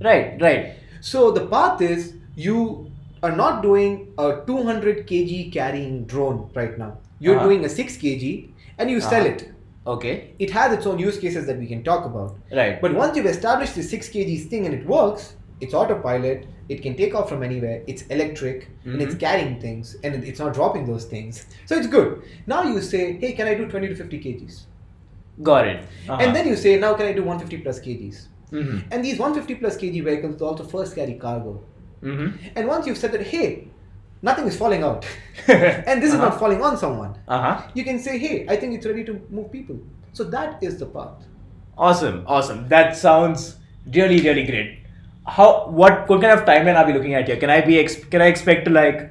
Right, 0.00 0.40
right. 0.40 0.74
So 1.00 1.30
the 1.32 1.44
path 1.46 1.80
is 1.82 2.14
you 2.36 2.87
are 3.22 3.34
not 3.34 3.62
doing 3.62 4.08
a 4.18 4.40
200 4.46 5.06
kg 5.06 5.52
carrying 5.52 6.04
drone 6.04 6.50
right 6.54 6.78
now. 6.78 6.98
You're 7.20 7.36
Uh-huh. 7.36 7.46
doing 7.48 7.64
a 7.64 7.68
6 7.68 7.96
kg 7.96 8.48
and 8.78 8.90
you 8.90 9.00
sell 9.00 9.22
Uh-huh. 9.22 9.32
it. 9.34 9.48
Okay. 9.86 10.34
It 10.38 10.50
has 10.50 10.72
its 10.76 10.86
own 10.86 10.98
use 10.98 11.18
cases 11.18 11.46
that 11.46 11.58
we 11.58 11.66
can 11.66 11.82
talk 11.82 12.04
about. 12.04 12.36
Right. 12.52 12.80
But 12.80 12.94
once 12.94 13.16
you've 13.16 13.26
established 13.26 13.74
the 13.74 13.82
6 13.82 14.08
kg 14.08 14.38
thing 14.48 14.66
and 14.66 14.74
it 14.74 14.86
works, 14.86 15.34
it's 15.60 15.74
autopilot, 15.74 16.46
it 16.68 16.82
can 16.82 16.94
take 16.94 17.14
off 17.14 17.28
from 17.28 17.42
anywhere, 17.42 17.82
it's 17.86 18.02
electric, 18.16 18.68
and 18.84 19.00
it's 19.02 19.14
Mhm. 19.14 19.20
carrying 19.20 19.54
things, 19.60 19.96
and 20.04 20.22
it's 20.22 20.38
not 20.38 20.52
dropping 20.54 20.84
those 20.86 21.06
things. 21.06 21.46
So 21.64 21.74
it's 21.76 21.86
good. 21.86 22.20
Now 22.46 22.62
you 22.64 22.80
say, 22.82 23.04
hey, 23.22 23.32
can 23.32 23.46
I 23.48 23.54
do 23.54 23.66
20 23.66 23.88
to 23.88 23.94
50 23.96 24.18
kgs? 24.20 24.66
Got 25.42 25.66
it. 25.68 25.80
Uh-huh. 26.08 26.18
And 26.20 26.36
then 26.36 26.46
you 26.46 26.56
say, 26.56 26.78
now 26.78 26.92
can 26.94 27.06
I 27.06 27.12
do 27.12 27.22
150 27.24 27.58
plus 27.58 27.80
kgs? 27.80 28.28
Mhm. 28.52 28.82
And 28.90 29.04
these 29.04 29.18
150 29.18 29.54
plus 29.54 29.76
kg 29.78 30.04
vehicles 30.04 30.38
will 30.38 30.48
also 30.48 30.64
first 30.64 30.94
carry 30.94 31.14
cargo. 31.14 31.60
Mhm. 32.02 32.38
And 32.56 32.68
once 32.68 32.86
you've 32.86 32.98
said 32.98 33.12
that, 33.12 33.22
hey, 33.22 33.68
nothing 34.22 34.46
is 34.46 34.56
falling 34.56 34.82
out, 34.82 35.04
and 35.48 36.02
this 36.02 36.12
is 36.12 36.18
not 36.18 36.28
Uh-huh. 36.28 36.38
falling 36.38 36.62
on 36.62 36.76
someone, 36.76 37.14
Uh-huh. 37.28 37.62
you 37.74 37.84
can 37.84 37.98
say, 37.98 38.18
hey, 38.18 38.46
I 38.48 38.56
think 38.56 38.74
it's 38.74 38.86
ready 38.86 39.04
to 39.04 39.20
move 39.30 39.50
people. 39.52 39.76
So 40.12 40.24
that 40.24 40.62
is 40.62 40.78
the 40.78 40.86
path. 40.86 41.24
Awesome, 41.76 42.24
awesome. 42.26 42.66
That 42.68 42.96
sounds 42.96 43.56
really, 43.94 44.20
really 44.20 44.44
great. 44.44 44.78
How? 45.26 45.66
What? 45.68 46.08
What 46.08 46.20
kind 46.22 46.32
of 46.38 46.44
timeline 46.46 46.76
are 46.80 46.86
we 46.86 46.92
looking 46.94 47.14
at 47.14 47.26
here? 47.28 47.36
Can 47.36 47.50
I 47.50 47.60
be? 47.60 47.78
Ex- 47.78 48.02
can 48.14 48.22
I 48.22 48.26
expect 48.26 48.64
to 48.64 48.70
like 48.70 49.02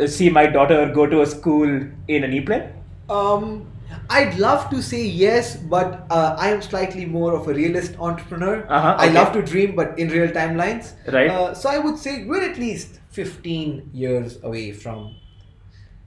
uh, 0.00 0.06
see 0.06 0.28
my 0.28 0.46
daughter 0.46 0.78
go 0.98 1.06
to 1.06 1.22
a 1.22 1.26
school 1.26 1.70
in 2.16 2.24
an 2.24 2.32
e-plane? 2.38 2.64
Um, 3.08 3.66
I'd 4.10 4.38
love 4.38 4.70
to 4.70 4.82
say 4.82 5.04
yes, 5.04 5.56
but 5.56 6.06
uh, 6.10 6.36
I 6.38 6.50
am 6.50 6.62
slightly 6.62 7.04
more 7.06 7.34
of 7.34 7.48
a 7.48 7.54
realist 7.54 7.96
entrepreneur. 7.98 8.64
Uh-huh, 8.68 8.96
I 8.98 9.08
love 9.08 9.32
to 9.32 9.42
dream, 9.42 9.74
but 9.74 9.98
in 9.98 10.08
real 10.08 10.28
timelines. 10.28 10.92
Right. 11.12 11.30
Uh, 11.30 11.54
so 11.54 11.68
I 11.68 11.78
would 11.78 11.98
say 11.98 12.24
we're 12.24 12.42
at 12.48 12.56
least 12.58 13.00
15 13.10 13.90
years 13.92 14.38
away 14.42 14.72
from 14.72 15.16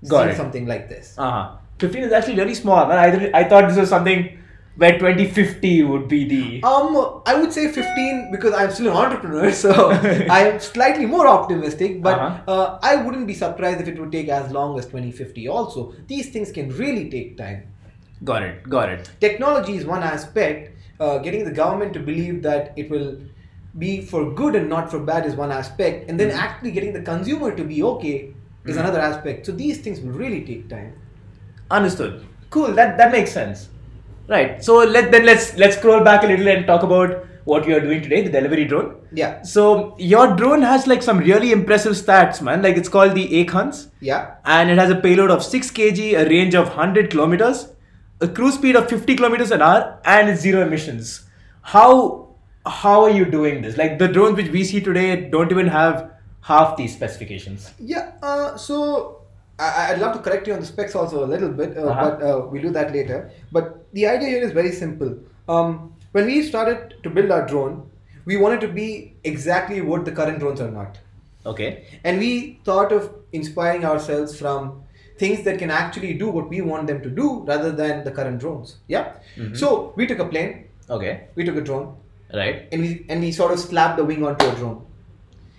Got 0.08 0.20
seeing 0.24 0.30
it. 0.30 0.38
something 0.38 0.66
like 0.66 0.88
this. 0.90 1.16
Uh 1.18 1.32
huh. 1.32 1.56
Fifteen 1.78 2.04
is 2.04 2.12
actually 2.12 2.36
really 2.36 2.56
small. 2.56 2.92
I 2.92 3.32
I 3.34 3.44
thought 3.46 3.68
this 3.70 3.78
was 3.78 3.90
something 3.90 4.39
where 4.80 4.98
2050 4.98 5.84
would 5.84 6.08
be 6.08 6.20
the. 6.34 6.64
Um, 6.68 7.22
I 7.26 7.34
would 7.40 7.52
say 7.54 7.68
15 7.72 8.32
because 8.32 8.54
I'm 8.54 8.72
still 8.72 8.88
an 8.92 8.98
entrepreneur, 8.98 9.52
so 9.66 9.92
I 10.38 10.40
am 10.50 10.60
slightly 10.60 11.06
more 11.06 11.28
optimistic. 11.28 12.02
But 12.02 12.20
Uh-huh. 12.20 12.52
uh, 12.54 12.80
I 12.82 12.96
wouldn't 13.04 13.28
be 13.28 13.34
surprised 13.34 13.82
if 13.82 13.88
it 13.94 14.00
would 14.00 14.12
take 14.12 14.30
as 14.30 14.52
long 14.52 14.78
as 14.80 14.86
2050. 14.86 15.48
Also, 15.48 15.94
these 16.08 16.30
things 16.36 16.52
can 16.60 16.70
really 16.84 17.10
take 17.16 17.38
time. 17.38 17.64
Got 18.24 18.44
it. 18.44 18.64
Got 18.76 18.90
it. 18.98 19.10
Technology 19.26 19.76
is 19.82 19.86
one 19.86 20.04
aspect. 20.04 20.72
Uh, 21.00 21.18
getting 21.26 21.44
the 21.50 21.52
government 21.58 21.94
to 21.94 22.00
believe 22.12 22.42
that 22.44 22.74
it 22.76 22.90
will 22.90 23.12
be 23.78 23.92
for 24.02 24.22
good 24.40 24.56
and 24.56 24.70
not 24.70 24.90
for 24.92 25.00
bad 25.00 25.26
is 25.26 25.36
one 25.42 25.52
aspect, 25.58 26.10
and 26.10 26.20
then 26.20 26.30
Mhm. 26.32 26.40
actually 26.46 26.72
getting 26.78 26.94
the 27.00 27.02
consumer 27.10 27.52
to 27.60 27.64
be 27.74 27.82
okay 27.92 28.16
is 28.66 28.76
Mhm. 28.76 28.82
another 28.86 29.00
aspect. 29.10 29.46
So 29.46 29.54
these 29.64 29.78
things 29.86 30.02
will 30.02 30.18
really 30.24 30.42
take 30.50 30.64
time. 30.74 30.90
Understood. 31.80 32.26
Cool. 32.50 32.74
That 32.80 32.98
that 32.98 33.12
makes 33.18 33.32
sense. 33.32 33.70
Right. 34.30 34.64
So 34.64 34.78
let 34.78 35.12
then 35.12 35.26
let's 35.26 35.58
let's 35.58 35.78
scroll 35.78 36.04
back 36.04 36.24
a 36.24 36.28
little 36.28 36.48
and 36.48 36.66
talk 36.68 36.84
about 36.84 37.26
what 37.46 37.68
you 37.68 37.76
are 37.76 37.80
doing 37.80 38.02
today, 38.02 38.22
the 38.22 38.30
delivery 38.30 38.66
drone. 38.66 38.96
Yeah, 39.12 39.42
So 39.42 39.96
your 39.98 40.36
drone 40.36 40.62
has 40.62 40.86
like 40.88 41.02
some 41.02 41.18
really 41.18 41.52
impressive 41.52 41.94
stats, 41.94 42.42
man. 42.42 42.62
Like 42.62 42.78
it's 42.78 42.90
called 42.90 43.16
the 43.16 43.28
Akhans, 43.44 43.88
yeah. 44.00 44.36
and 44.46 44.70
it 44.70 44.78
has 44.78 44.92
a 44.92 44.96
payload 44.96 45.32
of 45.32 45.44
6 45.44 45.72
kg, 45.72 46.20
a 46.20 46.30
range 46.30 46.54
of 46.54 46.68
100 46.68 47.10
kilometers, 47.10 47.70
a 48.22 48.28
cruise 48.28 48.54
speed 48.56 48.76
of 48.76 48.88
50 48.88 49.16
kilometers 49.16 49.52
an 49.52 49.62
hour, 49.64 50.00
and 50.06 50.38
zero 50.38 50.62
emissions. 50.62 51.26
How 51.62 52.28
how 52.66 53.04
are 53.04 53.10
you 53.10 53.26
doing 53.26 53.62
this? 53.64 53.78
Like 53.78 53.98
the 53.98 54.08
drones 54.08 54.38
which 54.38 54.52
we 54.52 54.64
see 54.64 54.82
today 54.82 55.30
don't 55.30 55.52
even 55.52 55.68
have 55.68 56.12
half 56.42 56.78
these 56.78 56.94
specifications. 56.94 57.72
Yeah, 57.80 58.12
uh, 58.22 58.58
so 58.58 59.19
I, 59.60 59.92
I'd 59.92 60.00
love 60.00 60.14
to 60.16 60.20
correct 60.20 60.48
you 60.48 60.54
on 60.54 60.60
the 60.62 60.66
specs 60.66 60.96
also 60.96 61.24
a 61.26 61.30
little 61.34 61.50
bit, 61.50 61.78
uh, 61.78 61.82
Uh-huh. 61.88 62.10
but 62.10 62.24
uh, 62.24 62.48
we'll 62.50 62.62
do 62.62 62.72
that 62.72 62.94
later. 62.94 63.32
But 63.52 63.86
the 63.94 64.08
idea 64.08 64.30
here 64.30 64.42
is 64.44 64.52
very 64.52 64.72
simple. 64.72 65.18
Um, 65.48 65.94
when 66.14 66.26
we 66.26 66.42
started 66.44 66.96
to 67.04 67.10
build 67.10 67.32
our 67.32 67.46
drone, 67.46 67.90
we 68.26 68.38
wanted 68.38 68.62
to 68.62 68.68
be 68.68 69.16
exactly 69.24 69.82
what 69.82 70.06
the 70.06 70.12
current 70.12 70.40
drones 70.40 70.62
are 70.62 70.72
not. 70.72 70.98
Okay. 71.46 71.86
And 72.04 72.20
we 72.20 72.60
thought 72.64 72.92
of 72.92 73.10
inspiring 73.34 73.86
ourselves 73.86 74.38
from 74.40 74.84
things 75.18 75.44
that 75.44 75.58
can 75.60 75.70
actually 75.72 76.14
do 76.14 76.30
what 76.30 76.50
we 76.50 76.62
want 76.62 76.88
them 76.88 77.02
to 77.02 77.10
do 77.10 77.44
rather 77.46 77.72
than 77.72 78.04
the 78.04 78.12
current 78.12 78.40
drones. 78.40 78.78
Yeah? 78.88 79.14
Mhm. 79.38 79.58
So 79.58 79.94
we 79.98 80.08
took 80.08 80.20
a 80.20 80.26
plane, 80.26 80.66
Okay. 80.90 81.14
we 81.36 81.44
took 81.44 81.58
a 81.58 81.62
drone, 81.62 81.96
Right. 82.34 82.68
and 82.72 82.82
we, 82.82 83.06
and 83.10 83.20
we 83.22 83.32
sort 83.32 83.52
of 83.52 83.60
slapped 83.60 83.98
the 83.98 84.06
wing 84.06 84.24
onto 84.24 84.46
a 84.48 84.56
drone. 84.56 84.82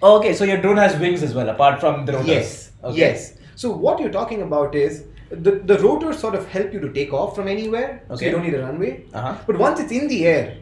Okay. 0.03 0.33
So 0.33 0.45
your 0.45 0.57
drone 0.59 0.79
has 0.79 0.97
wings 0.99 1.23
as 1.23 1.35
well, 1.35 1.51
apart 1.51 1.81
from 1.81 2.07
the 2.07 2.13
rotors. 2.13 2.29
Yes. 2.29 2.71
Okay. 2.85 2.99
Yes. 2.99 3.35
So 3.61 3.71
what 3.71 4.01
you're 4.01 4.11
talking 4.11 4.41
about 4.41 4.75
is 4.75 5.05
the, 5.29 5.51
the 5.71 5.79
rotors 5.81 6.19
sort 6.19 6.35
of 6.35 6.49
help 6.49 6.73
you 6.73 6.81
to 6.81 6.91
take 6.95 7.13
off 7.13 7.37
from 7.37 7.47
anywhere. 7.47 8.03
So 8.09 8.25
you 8.25 8.31
don't 8.31 8.43
need 8.43 8.55
a 8.55 8.63
runway. 8.63 9.05
Uh-huh. 9.13 9.37
But 9.47 9.59
once 9.59 9.79
it's 9.79 9.93
in 9.93 10.09
the 10.09 10.27
air, 10.27 10.57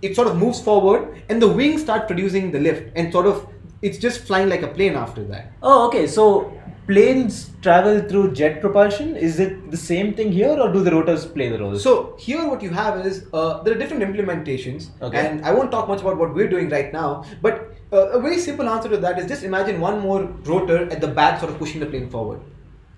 it 0.00 0.16
sort 0.16 0.26
of 0.26 0.38
moves 0.38 0.58
forward 0.58 1.22
and 1.28 1.42
the 1.42 1.48
wings 1.48 1.82
start 1.82 2.06
producing 2.06 2.50
the 2.50 2.60
lift 2.60 2.96
and 2.96 3.12
sort 3.12 3.26
of 3.26 3.46
it's 3.82 3.98
just 3.98 4.20
flying 4.24 4.48
like 4.48 4.62
a 4.62 4.68
plane 4.68 4.94
after 4.94 5.24
that. 5.24 5.52
Oh, 5.62 5.86
okay. 5.88 6.06
So 6.06 6.52
planes 6.86 7.50
travel 7.62 8.00
through 8.08 8.32
jet 8.34 8.60
propulsion. 8.60 9.16
Is 9.16 9.38
it 9.40 9.70
the 9.70 9.76
same 9.76 10.14
thing 10.14 10.32
here, 10.32 10.50
or 10.64 10.72
do 10.72 10.82
the 10.82 10.90
rotors 10.90 11.24
play 11.26 11.48
the 11.48 11.58
role? 11.58 11.78
So 11.78 12.16
here 12.18 12.46
what 12.48 12.62
you 12.62 12.70
have 12.70 13.04
is 13.06 13.26
uh, 13.32 13.62
there 13.62 13.74
are 13.74 13.78
different 13.78 14.02
implementations 14.02 14.88
Okay. 15.00 15.18
and 15.26 15.44
I 15.44 15.52
won't 15.52 15.70
talk 15.70 15.88
much 15.88 16.00
about 16.00 16.16
what 16.18 16.34
we're 16.34 16.48
doing 16.48 16.68
right 16.68 16.92
now, 16.92 17.24
but 17.40 17.74
uh, 17.92 18.18
a 18.18 18.20
very 18.20 18.38
simple 18.38 18.68
answer 18.68 18.88
to 18.88 18.96
that 18.98 19.18
is 19.18 19.26
just 19.26 19.42
imagine 19.42 19.80
one 19.80 20.00
more 20.00 20.22
rotor 20.44 20.80
at 20.90 21.00
the 21.00 21.08
back 21.08 21.38
sort 21.40 21.52
of 21.52 21.58
pushing 21.58 21.80
the 21.80 21.86
plane 21.86 22.08
forward. 22.08 22.40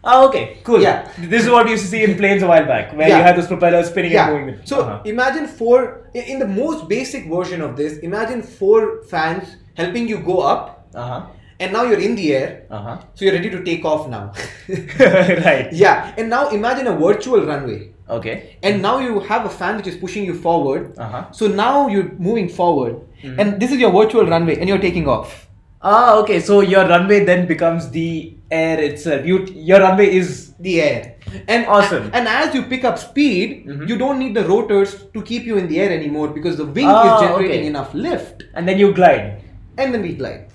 Ah, 0.07 0.25
okay, 0.27 0.59
cool. 0.64 0.83
Yeah. 0.83 1.11
This 1.18 1.44
is 1.44 1.51
what 1.51 1.64
you 1.66 1.73
used 1.73 1.85
to 1.85 1.90
see 1.90 2.05
in 2.05 2.16
planes 2.18 2.42
a 2.42 2.47
while 2.47 2.66
back, 2.66 2.92
where 2.94 3.09
Yeah. 3.09 3.16
you 3.18 3.23
had 3.25 3.37
those 3.37 3.47
propellers 3.47 3.88
spinning 3.88 4.14
and 4.14 4.33
moving. 4.33 4.55
Yeah. 4.55 4.64
So 4.73 4.81
Uh-huh. 4.83 5.01
imagine 5.05 5.47
four 5.47 5.79
in 6.14 6.38
the 6.38 6.47
most 6.47 6.88
basic 6.88 7.27
version 7.37 7.62
of 7.62 7.77
this. 7.77 7.99
Imagine 8.09 8.42
four 8.42 9.03
fans 9.12 9.57
helping 9.77 10.09
you 10.09 10.19
go 10.19 10.41
up, 10.41 10.71
Uh-huh. 10.95 11.23
and 11.61 11.73
now 11.73 11.83
you're 11.83 12.01
in 12.01 12.15
the 12.15 12.27
air. 12.35 12.67
Uh-huh. 12.71 12.99
So 13.15 13.25
you're 13.25 13.35
ready 13.35 13.51
to 13.51 13.63
take 13.65 13.85
off 13.85 14.09
now. 14.09 14.33
right. 14.99 15.73
yeah. 15.73 16.15
And 16.17 16.29
now 16.31 16.49
imagine 16.51 16.87
a 16.87 16.97
virtual 16.97 17.45
runway, 17.47 17.91
Okay. 18.09 18.57
and 18.63 18.83
now 18.83 18.99
you 18.99 19.21
have 19.21 19.45
a 19.47 19.51
fan 19.51 19.77
which 19.77 19.87
is 19.87 19.97
pushing 19.97 20.25
you 20.25 20.35
forward. 20.35 20.95
Uh-huh. 20.99 21.25
So 21.33 21.47
now 21.49 21.89
you're 21.89 22.13
moving 22.19 22.49
forward, 22.49 23.01
Mhm. 23.25 23.39
and 23.39 23.61
this 23.61 23.73
is 23.73 23.79
your 23.79 23.91
virtual 23.93 24.27
runway, 24.27 24.57
and 24.61 24.69
you're 24.69 24.79
taking 24.87 25.09
off. 25.09 25.41
Ah, 25.83 26.17
okay. 26.23 26.41
So 26.41 26.61
your 26.63 26.87
runway 26.89 27.25
then 27.25 27.47
becomes 27.47 27.91
the 27.91 28.33
air 28.51 28.81
itself. 28.81 29.27
You, 29.27 29.45
your 29.71 29.81
runway 29.81 30.09
is 30.17 30.43
The 30.65 30.81
air. 30.81 31.01
And 31.49 31.67
Awesome. 31.67 32.05
And 32.15 32.29
as 32.31 32.55
you 32.55 32.63
pick 32.71 32.85
up 32.89 32.97
speed, 32.97 33.67
Mhm. 33.67 33.89
you 33.89 33.97
don't 34.03 34.19
need 34.23 34.35
the 34.39 34.45
rotors 34.51 34.93
to 35.13 35.21
keep 35.31 35.45
you 35.51 35.57
in 35.63 35.67
the 35.73 35.81
air 35.85 35.91
anymore 35.97 36.29
because 36.37 36.57
the 36.57 36.65
wing 36.77 36.87
Ah, 36.89 37.01
is 37.05 37.13
generating 37.25 37.65
okay. 37.65 37.73
enough 37.73 37.91
lift, 37.93 38.45
and 38.55 38.69
then 38.71 38.79
you 38.79 38.95
glide. 39.01 39.44
And 39.79 39.93
then 39.95 40.03
we 40.03 40.15
glide. 40.15 40.47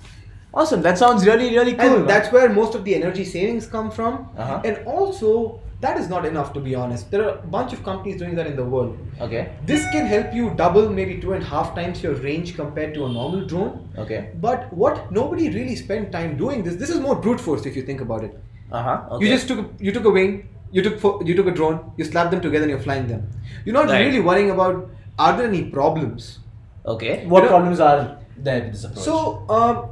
Awesome. 0.52 0.82
That 0.82 0.98
sounds 0.98 1.24
really, 1.26 1.50
really 1.56 1.74
cool. 1.74 1.96
and 1.98 2.08
that's 2.10 2.32
where 2.32 2.48
most 2.48 2.74
of 2.74 2.84
the 2.84 2.94
energy 2.94 3.24
savings 3.24 3.66
come 3.66 3.90
from 3.90 4.28
Uh-huh. 4.36 4.60
and 4.64 4.78
also 4.86 5.60
that 5.80 5.96
is 5.98 6.08
not 6.12 6.26
enough 6.26 6.48
to 6.54 6.60
be 6.60 6.74
honest 6.74 7.10
there 7.10 7.22
are 7.26 7.34
a 7.38 7.46
bunch 7.52 7.72
of 7.76 7.82
companies 7.84 8.18
doing 8.22 8.34
that 8.38 8.46
in 8.48 8.56
the 8.56 8.64
world 8.72 8.98
okay. 9.26 9.42
this 9.64 9.84
can 9.92 10.04
help 10.06 10.34
you 10.38 10.50
double 10.58 10.90
maybe 10.96 11.14
two 11.22 11.32
and 11.36 11.42
a 11.42 11.46
half 11.46 11.74
times 11.78 12.02
your 12.02 12.12
range 12.26 12.54
compared 12.56 12.92
to 12.98 13.06
a 13.06 13.08
normal 13.14 13.46
drone 13.52 13.88
Okay. 13.96 14.18
but 14.42 14.70
what 14.82 15.10
nobody 15.20 15.48
really 15.54 15.74
spent 15.76 16.12
time 16.18 16.36
doing 16.42 16.62
this 16.68 16.76
this 16.82 16.90
is 16.90 17.00
more 17.06 17.16
brute 17.16 17.40
force 17.40 17.64
if 17.72 17.76
you 17.80 17.84
think 17.92 18.02
about 18.08 18.22
it 18.28 18.36
Uh-huh. 18.72 18.98
Okay. 19.12 19.24
you 19.24 19.30
just 19.36 19.48
took 19.48 19.58
a, 19.64 19.66
you 19.88 19.90
took 19.98 20.04
a 20.04 20.14
wing 20.18 20.36
you 20.78 20.82
took 20.88 21.00
fo- 21.06 21.16
you 21.30 21.34
took 21.40 21.46
a 21.54 21.56
drone 21.62 21.80
you 21.96 22.04
slapped 22.12 22.30
them 22.36 22.42
together 22.50 22.64
and 22.68 22.74
you're 22.76 22.86
flying 22.90 23.06
them 23.14 23.24
you're 23.64 23.78
not 23.80 23.88
Right. 23.94 24.04
really 24.06 24.20
worrying 24.30 24.50
about 24.58 24.86
are 25.18 25.32
there 25.38 25.48
any 25.54 25.64
problems 25.80 26.32
Okay. 26.96 27.14
What 27.26 27.42
You 27.42 27.48
know- 27.48 27.54
problems 27.56 27.80
are 27.90 27.98
this 28.44 28.84
approach? 28.84 29.04
so 29.04 29.44
um, 29.48 29.88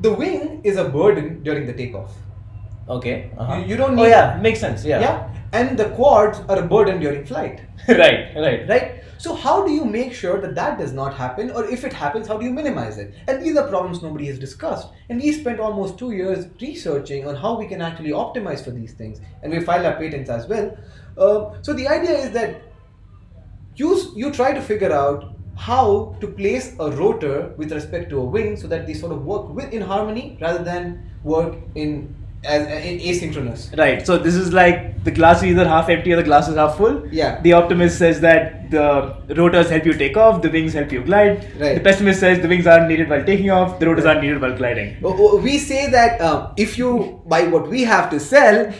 the 0.00 0.12
wing 0.12 0.60
is 0.64 0.76
a 0.76 0.88
burden 0.88 1.42
during 1.42 1.66
the 1.66 1.72
takeoff 1.72 2.12
Okay. 2.88 3.30
Uh-huh. 3.36 3.56
You- 3.56 3.66
you 3.66 3.76
don't 3.76 3.96
need. 3.96 4.02
Oh 4.04 4.06
yeah, 4.06 4.38
makes 4.40 4.60
sense. 4.60 4.82
Yeah. 4.82 5.00
Yeah. 5.00 5.28
and 5.52 5.78
the 5.78 5.88
quads 5.96 6.38
are 6.48 6.58
a 6.58 6.62
burden 6.66 7.00
during 7.00 7.26
flight. 7.26 7.60
right, 7.88 8.34
right. 8.44 8.66
Right? 8.68 8.86
So, 9.18 9.34
how 9.34 9.66
do 9.66 9.72
you 9.72 9.84
make 9.84 10.14
sure 10.14 10.40
that 10.40 10.54
that 10.54 10.78
does 10.78 10.94
not 10.94 11.12
happen, 11.14 11.50
or 11.50 11.64
if 11.76 11.84
it 11.84 11.92
happens, 11.92 12.28
how 12.28 12.38
do 12.38 12.46
you 12.46 12.52
minimize 12.60 12.96
it? 12.96 13.12
And 13.26 13.42
these 13.44 13.58
are 13.58 13.66
problems 13.68 14.00
nobody 14.02 14.26
has 14.28 14.38
discussed. 14.38 14.88
And 15.10 15.20
we 15.20 15.32
spent 15.32 15.60
almost 15.60 15.98
two 15.98 16.12
years 16.12 16.46
researching 16.62 17.28
on 17.28 17.36
how 17.36 17.58
we 17.58 17.66
can 17.66 17.82
actually 17.82 18.10
optimize 18.24 18.64
for 18.64 18.70
these 18.70 18.92
things, 19.02 19.20
and 19.42 19.52
we 19.52 19.60
filed 19.60 19.84
our 19.84 19.96
patents 20.02 20.30
as 20.30 20.46
well. 20.54 20.74
Uh, 21.18 21.60
so, 21.60 21.74
the 21.74 21.86
idea 21.88 22.16
is 22.24 22.30
that 22.30 22.62
you, 23.76 24.00
you 24.16 24.30
try 24.30 24.52
to 24.54 24.62
figure 24.62 24.92
out 24.92 25.34
how 25.58 26.16
to 26.20 26.28
place 26.28 26.74
a 26.78 26.90
rotor 26.92 27.52
with 27.56 27.72
respect 27.72 28.08
to 28.10 28.20
a 28.20 28.24
wing 28.24 28.56
so 28.56 28.68
that 28.68 28.86
they 28.86 28.94
sort 28.94 29.12
of 29.12 29.24
work 29.24 29.48
with 29.50 29.72
in 29.72 29.82
harmony 29.82 30.38
rather 30.40 30.62
than 30.62 31.10
work 31.24 31.56
in 31.74 32.14
as 32.44 32.62
in 32.84 33.00
asynchronous. 33.00 33.76
Right. 33.76 34.06
So 34.06 34.16
this 34.16 34.36
is 34.36 34.52
like 34.52 35.02
the 35.02 35.10
glass 35.10 35.38
is 35.38 35.46
either 35.50 35.66
half 35.66 35.88
empty 35.88 36.12
or 36.12 36.16
the 36.16 36.22
glass 36.22 36.48
is 36.48 36.54
half 36.54 36.76
full. 36.76 37.06
Yeah. 37.08 37.40
The 37.40 37.54
optimist 37.54 37.98
says 37.98 38.20
that 38.20 38.70
the 38.70 39.16
rotors 39.36 39.68
help 39.70 39.84
you 39.84 39.94
take 39.94 40.16
off, 40.16 40.40
the 40.42 40.48
wings 40.48 40.72
help 40.74 40.92
you 40.92 41.02
glide. 41.02 41.44
Right. 41.58 41.74
The 41.74 41.80
pessimist 41.80 42.20
says 42.20 42.40
the 42.40 42.48
wings 42.48 42.68
aren't 42.68 42.88
needed 42.88 43.08
while 43.10 43.24
taking 43.24 43.50
off, 43.50 43.80
the 43.80 43.86
rotors 43.88 44.04
aren't 44.04 44.22
needed 44.22 44.40
while 44.40 44.56
gliding. 44.56 44.96
Oh, 45.02 45.16
oh, 45.18 45.36
We 45.38 45.58
say 45.58 45.90
that 45.90 46.20
um, 46.20 46.52
if 46.56 46.78
you 46.78 47.20
buy 47.26 47.48
what 47.48 47.68
we 47.68 47.82
have 47.82 48.08
to 48.10 48.20
sell, 48.20 48.72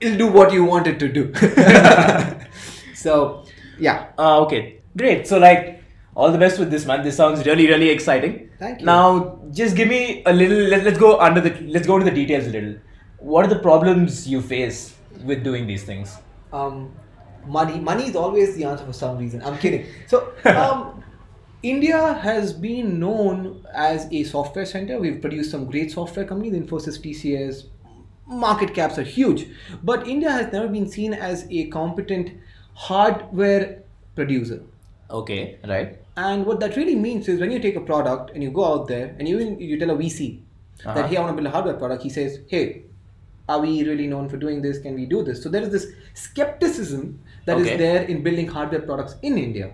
it'll 0.00 0.18
do 0.18 0.26
what 0.26 0.52
you 0.52 0.64
want 0.64 0.86
it 0.86 0.98
to 0.98 1.08
do. 1.08 1.32
so, 2.94 3.46
yeah. 3.78 4.08
Uh, 4.18 4.40
okay. 4.42 4.80
Great. 4.96 5.26
So 5.26 5.38
like 5.38 5.79
all 6.14 6.32
the 6.32 6.38
best 6.38 6.58
with 6.58 6.70
this 6.70 6.86
man. 6.86 7.02
This 7.04 7.16
sounds 7.16 7.44
really, 7.46 7.66
really 7.66 7.90
exciting. 7.90 8.50
Thank 8.58 8.80
you. 8.80 8.86
Now 8.86 9.40
just 9.50 9.76
give 9.76 9.88
me 9.88 10.22
a 10.26 10.32
little 10.32 10.58
let, 10.58 10.84
let's 10.84 10.98
go 10.98 11.18
under 11.18 11.40
the 11.40 11.58
let's 11.68 11.86
go 11.86 11.98
to 11.98 12.04
the 12.04 12.10
details 12.10 12.46
a 12.46 12.50
little. 12.50 12.74
What 13.18 13.44
are 13.44 13.48
the 13.48 13.58
problems 13.58 14.26
you 14.28 14.40
face 14.40 14.96
with 15.24 15.44
doing 15.44 15.66
these 15.66 15.84
things? 15.84 16.16
um, 16.52 16.92
money. 17.46 17.78
Money 17.78 18.04
is 18.08 18.16
always 18.16 18.56
the 18.56 18.64
answer 18.64 18.84
for 18.84 18.92
some 18.92 19.18
reason. 19.18 19.42
I'm 19.42 19.58
kidding. 19.58 19.86
So, 20.06 20.32
um, 20.44 21.02
India 21.62 22.14
has 22.14 22.52
been 22.52 22.98
known 22.98 23.66
as 23.74 24.08
a 24.10 24.24
software 24.24 24.66
center. 24.66 24.98
We've 24.98 25.20
produced 25.20 25.50
some 25.50 25.66
great 25.66 25.92
software 25.92 26.24
companies, 26.24 26.54
Infosys, 26.54 26.98
TCS. 27.00 27.64
Market 28.26 28.74
caps 28.74 28.96
are 28.96 29.02
huge, 29.02 29.48
but 29.82 30.06
India 30.06 30.30
has 30.30 30.52
never 30.52 30.68
been 30.68 30.88
seen 30.88 31.12
as 31.12 31.46
a 31.50 31.66
competent 31.66 32.30
hardware 32.74 33.82
producer. 34.14 34.62
Okay, 35.10 35.58
right. 35.66 35.98
And 36.16 36.46
what 36.46 36.60
that 36.60 36.76
really 36.76 36.94
means 36.94 37.28
is 37.28 37.40
when 37.40 37.50
you 37.50 37.58
take 37.58 37.76
a 37.76 37.80
product 37.80 38.30
and 38.34 38.42
you 38.42 38.50
go 38.50 38.64
out 38.64 38.88
there 38.88 39.16
and 39.18 39.28
you 39.28 39.38
you 39.58 39.78
tell 39.78 39.90
a 39.90 39.96
VC 39.96 40.40
Uh-huh. 40.84 40.94
that 40.94 41.10
hey, 41.10 41.16
I 41.16 41.20
want 41.20 41.32
to 41.32 41.42
build 41.42 41.46
a 41.46 41.50
hardware 41.54 41.74
product, 41.74 42.02
he 42.02 42.10
says, 42.10 42.38
hey, 42.48 42.82
are 43.48 43.58
we 43.60 43.82
really 43.88 44.06
known 44.06 44.28
for 44.28 44.36
doing 44.36 44.62
this? 44.62 44.78
Can 44.78 44.94
we 44.94 45.04
do 45.06 45.22
this? 45.22 45.42
So 45.42 45.48
there 45.48 45.62
is 45.62 45.70
this 45.70 45.86
skepticism 46.14 47.18
that 47.46 47.58
is 47.58 47.66
Okay. 47.66 47.76
there 47.76 48.02
in 48.14 48.22
building 48.22 48.48
hardware 48.48 48.80
products 48.80 49.16
in 49.22 49.36
India. 49.38 49.70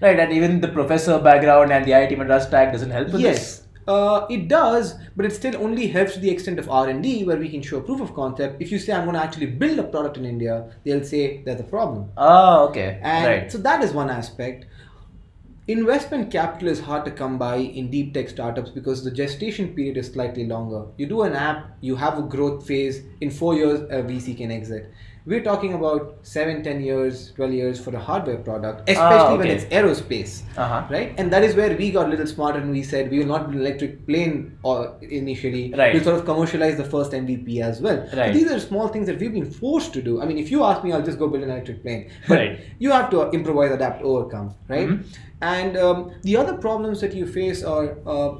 Right, 0.00 0.18
and 0.20 0.32
even 0.32 0.60
the 0.60 0.68
professor 0.68 1.18
background 1.18 1.72
and 1.72 1.84
the 1.84 1.92
IIT 1.92 2.16
Madras 2.18 2.48
tag 2.54 2.72
doesn't 2.72 2.90
help 2.90 3.12
with 3.12 3.20
yes. 3.22 3.38
this. 3.38 3.62
Uh, 3.88 4.26
it 4.28 4.48
does, 4.48 4.94
but 5.16 5.24
it 5.26 5.32
still 5.32 5.56
only 5.64 5.86
helps 5.86 6.14
to 6.14 6.20
the 6.20 6.28
extent 6.30 6.58
of 6.58 6.68
R&D 6.68 7.24
where 7.24 7.36
we 7.36 7.48
can 7.48 7.62
show 7.62 7.80
proof 7.80 8.00
of 8.00 8.14
concept. 8.14 8.60
If 8.60 8.72
you 8.72 8.78
say 8.78 8.92
I'm 8.92 9.04
going 9.04 9.14
to 9.14 9.22
actually 9.22 9.46
build 9.46 9.78
a 9.78 9.84
product 9.84 10.16
in 10.16 10.24
India, 10.24 10.54
they'll 10.84 11.04
say 11.04 11.42
there's 11.44 11.60
a 11.60 11.64
problem. 11.64 12.10
Ah, 12.16 12.62
okay. 12.62 12.98
And 13.02 13.26
right. 13.26 13.52
so 13.52 13.58
that 13.58 13.84
is 13.84 13.92
one 13.92 14.10
aspect. 14.10 14.66
Investment 15.68 16.30
capital 16.30 16.68
is 16.68 16.78
hard 16.78 17.04
to 17.06 17.10
come 17.10 17.38
by 17.38 17.56
in 17.56 17.90
deep 17.90 18.14
tech 18.14 18.28
startups 18.28 18.70
because 18.70 19.02
the 19.02 19.10
gestation 19.10 19.74
period 19.74 19.96
is 19.96 20.06
slightly 20.06 20.46
longer. 20.46 20.86
You 20.96 21.06
do 21.06 21.22
an 21.22 21.32
app, 21.32 21.76
you 21.80 21.96
have 21.96 22.20
a 22.20 22.22
growth 22.22 22.64
phase, 22.64 23.02
in 23.20 23.32
four 23.32 23.56
years, 23.56 23.80
a 23.80 24.04
VC 24.04 24.36
can 24.36 24.52
exit. 24.52 24.92
We're 25.26 25.42
talking 25.42 25.74
about 25.74 26.18
seven, 26.22 26.62
10 26.62 26.82
years, 26.82 27.32
12 27.32 27.52
years 27.52 27.80
for 27.84 27.90
a 27.96 27.98
hardware 27.98 28.36
product, 28.36 28.88
especially 28.88 29.38
when 29.38 29.48
okay. 29.48 29.56
it's 29.56 29.64
aerospace. 29.64 30.42
Uh-huh. 30.56 30.86
Right? 30.88 31.14
And 31.18 31.32
that 31.32 31.42
is 31.42 31.56
where 31.56 31.76
we 31.76 31.90
got 31.90 32.06
a 32.06 32.08
little 32.10 32.28
smarter 32.28 32.60
and 32.60 32.70
we 32.70 32.84
said 32.84 33.10
we 33.10 33.18
will 33.18 33.26
not 33.26 33.50
build 33.50 33.56
an 33.56 33.60
electric 33.62 34.06
plane 34.06 34.56
or 34.62 34.96
initially. 35.02 35.74
Right. 35.76 35.92
We'll 35.94 36.04
sort 36.04 36.20
of 36.20 36.24
commercialize 36.24 36.76
the 36.76 36.84
first 36.84 37.10
MVP 37.10 37.60
as 37.60 37.80
well. 37.80 38.06
But 38.08 38.16
Right. 38.18 38.32
these 38.32 38.48
are 38.52 38.60
small 38.60 38.86
things 38.86 39.08
that 39.08 39.18
we've 39.18 39.32
been 39.32 39.50
forced 39.50 39.92
to 39.94 40.00
do. 40.00 40.22
I 40.22 40.26
mean, 40.26 40.38
if 40.38 40.52
you 40.52 40.62
ask 40.62 40.84
me, 40.84 40.92
I'll 40.92 41.02
just 41.02 41.18
go 41.18 41.26
build 41.26 41.42
an 41.42 41.50
electric 41.50 41.82
plane. 41.82 42.08
But 42.28 42.38
Right. 42.38 42.60
you 42.78 42.92
have 42.92 43.10
to 43.10 43.28
improvise, 43.30 43.72
adapt, 43.72 44.02
overcome, 44.02 44.54
right? 44.68 44.88
Mhm. 44.90 45.04
And 45.42 45.76
um, 45.76 46.12
the 46.22 46.36
other 46.36 46.54
problems 46.56 47.00
that 47.00 47.14
you 47.14 47.26
face 47.26 47.64
are, 47.64 47.98
uh, 48.06 48.36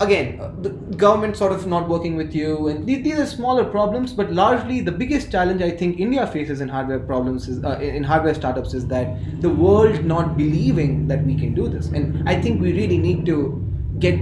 again, 0.00 0.40
uh, 0.40 0.50
the 0.60 0.70
government 0.96 1.36
sort 1.36 1.52
of 1.52 1.66
not 1.66 1.88
working 1.88 2.16
with 2.16 2.34
you, 2.34 2.68
and 2.68 2.86
these, 2.86 3.02
these 3.04 3.18
are 3.18 3.26
smaller 3.26 3.64
problems. 3.64 4.12
But 4.12 4.32
largely, 4.32 4.80
the 4.80 4.92
biggest 4.92 5.30
challenge 5.30 5.62
I 5.62 5.70
think 5.70 6.00
India 6.00 6.26
faces 6.26 6.60
in 6.60 6.68
hardware 6.68 6.98
problems 6.98 7.48
is 7.48 7.64
uh, 7.64 7.78
in 7.78 8.02
hardware 8.02 8.34
startups 8.34 8.74
is 8.74 8.86
that 8.88 9.40
the 9.40 9.50
world 9.50 10.04
not 10.04 10.36
believing 10.36 11.08
that 11.08 11.24
we 11.24 11.34
can 11.34 11.54
do 11.54 11.68
this, 11.68 11.88
and 11.88 12.28
I 12.28 12.40
think 12.40 12.60
we 12.60 12.72
really 12.72 12.98
need 12.98 13.26
to 13.26 13.64
get 13.98 14.20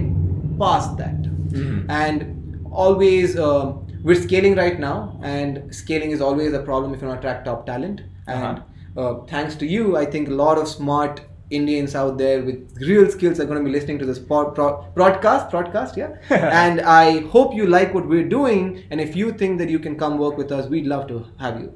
past 0.59 0.97
that. 0.97 1.21
Mhm. 1.23 1.85
And 1.89 2.65
always. 2.71 3.37
Uh, 3.37 3.73
we're 4.01 4.15
scaling 4.15 4.55
right 4.55 4.79
now, 4.79 5.19
and 5.21 5.75
scaling 5.75 6.11
is 6.11 6.21
always 6.21 6.53
a 6.53 6.59
problem 6.59 6.93
if 6.93 7.01
you 7.01 7.07
don't 7.07 7.17
attract 7.17 7.45
top 7.45 7.65
talent. 7.65 8.01
And 8.27 8.61
uh, 8.95 9.15
thanks 9.27 9.55
to 9.55 9.65
you, 9.65 9.97
I 9.97 10.05
think 10.05 10.29
a 10.29 10.31
lot 10.31 10.57
of 10.57 10.69
smart 10.69 11.19
Indians 11.49 11.95
out 11.95 12.17
there 12.17 12.43
with 12.43 12.77
real 12.79 13.09
skills 13.09 13.39
are 13.39 13.45
going 13.45 13.57
to 13.57 13.63
be 13.63 13.71
listening 13.71 13.97
to 13.99 14.05
this 14.05 14.19
pod, 14.19 14.53
pro- 14.53 14.83
broadcast. 14.93 15.49
Broadcast, 15.49 15.97
yeah. 15.97 16.15
and 16.29 16.81
I 16.81 17.21
hope 17.27 17.55
you 17.55 17.65
like 17.65 17.93
what 17.93 18.07
we're 18.07 18.27
doing. 18.27 18.83
And 18.91 19.01
if 19.01 19.15
you 19.15 19.31
think 19.31 19.57
that 19.59 19.69
you 19.69 19.79
can 19.79 19.97
come 19.97 20.17
work 20.17 20.37
with 20.37 20.51
us, 20.51 20.67
we'd 20.67 20.85
love 20.85 21.07
to 21.07 21.25
have 21.39 21.59
you. 21.59 21.73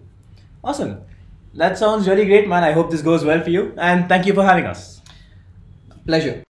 Awesome. 0.63 1.01
That 1.55 1.77
sounds 1.77 2.07
really 2.07 2.25
great, 2.25 2.47
man. 2.47 2.63
I 2.63 2.71
hope 2.71 2.91
this 2.91 3.01
goes 3.01 3.23
well 3.23 3.41
for 3.41 3.49
you. 3.49 3.73
And 3.77 4.07
thank 4.07 4.25
you 4.25 4.33
for 4.33 4.43
having 4.43 4.65
us. 4.65 5.01
Pleasure. 6.05 6.43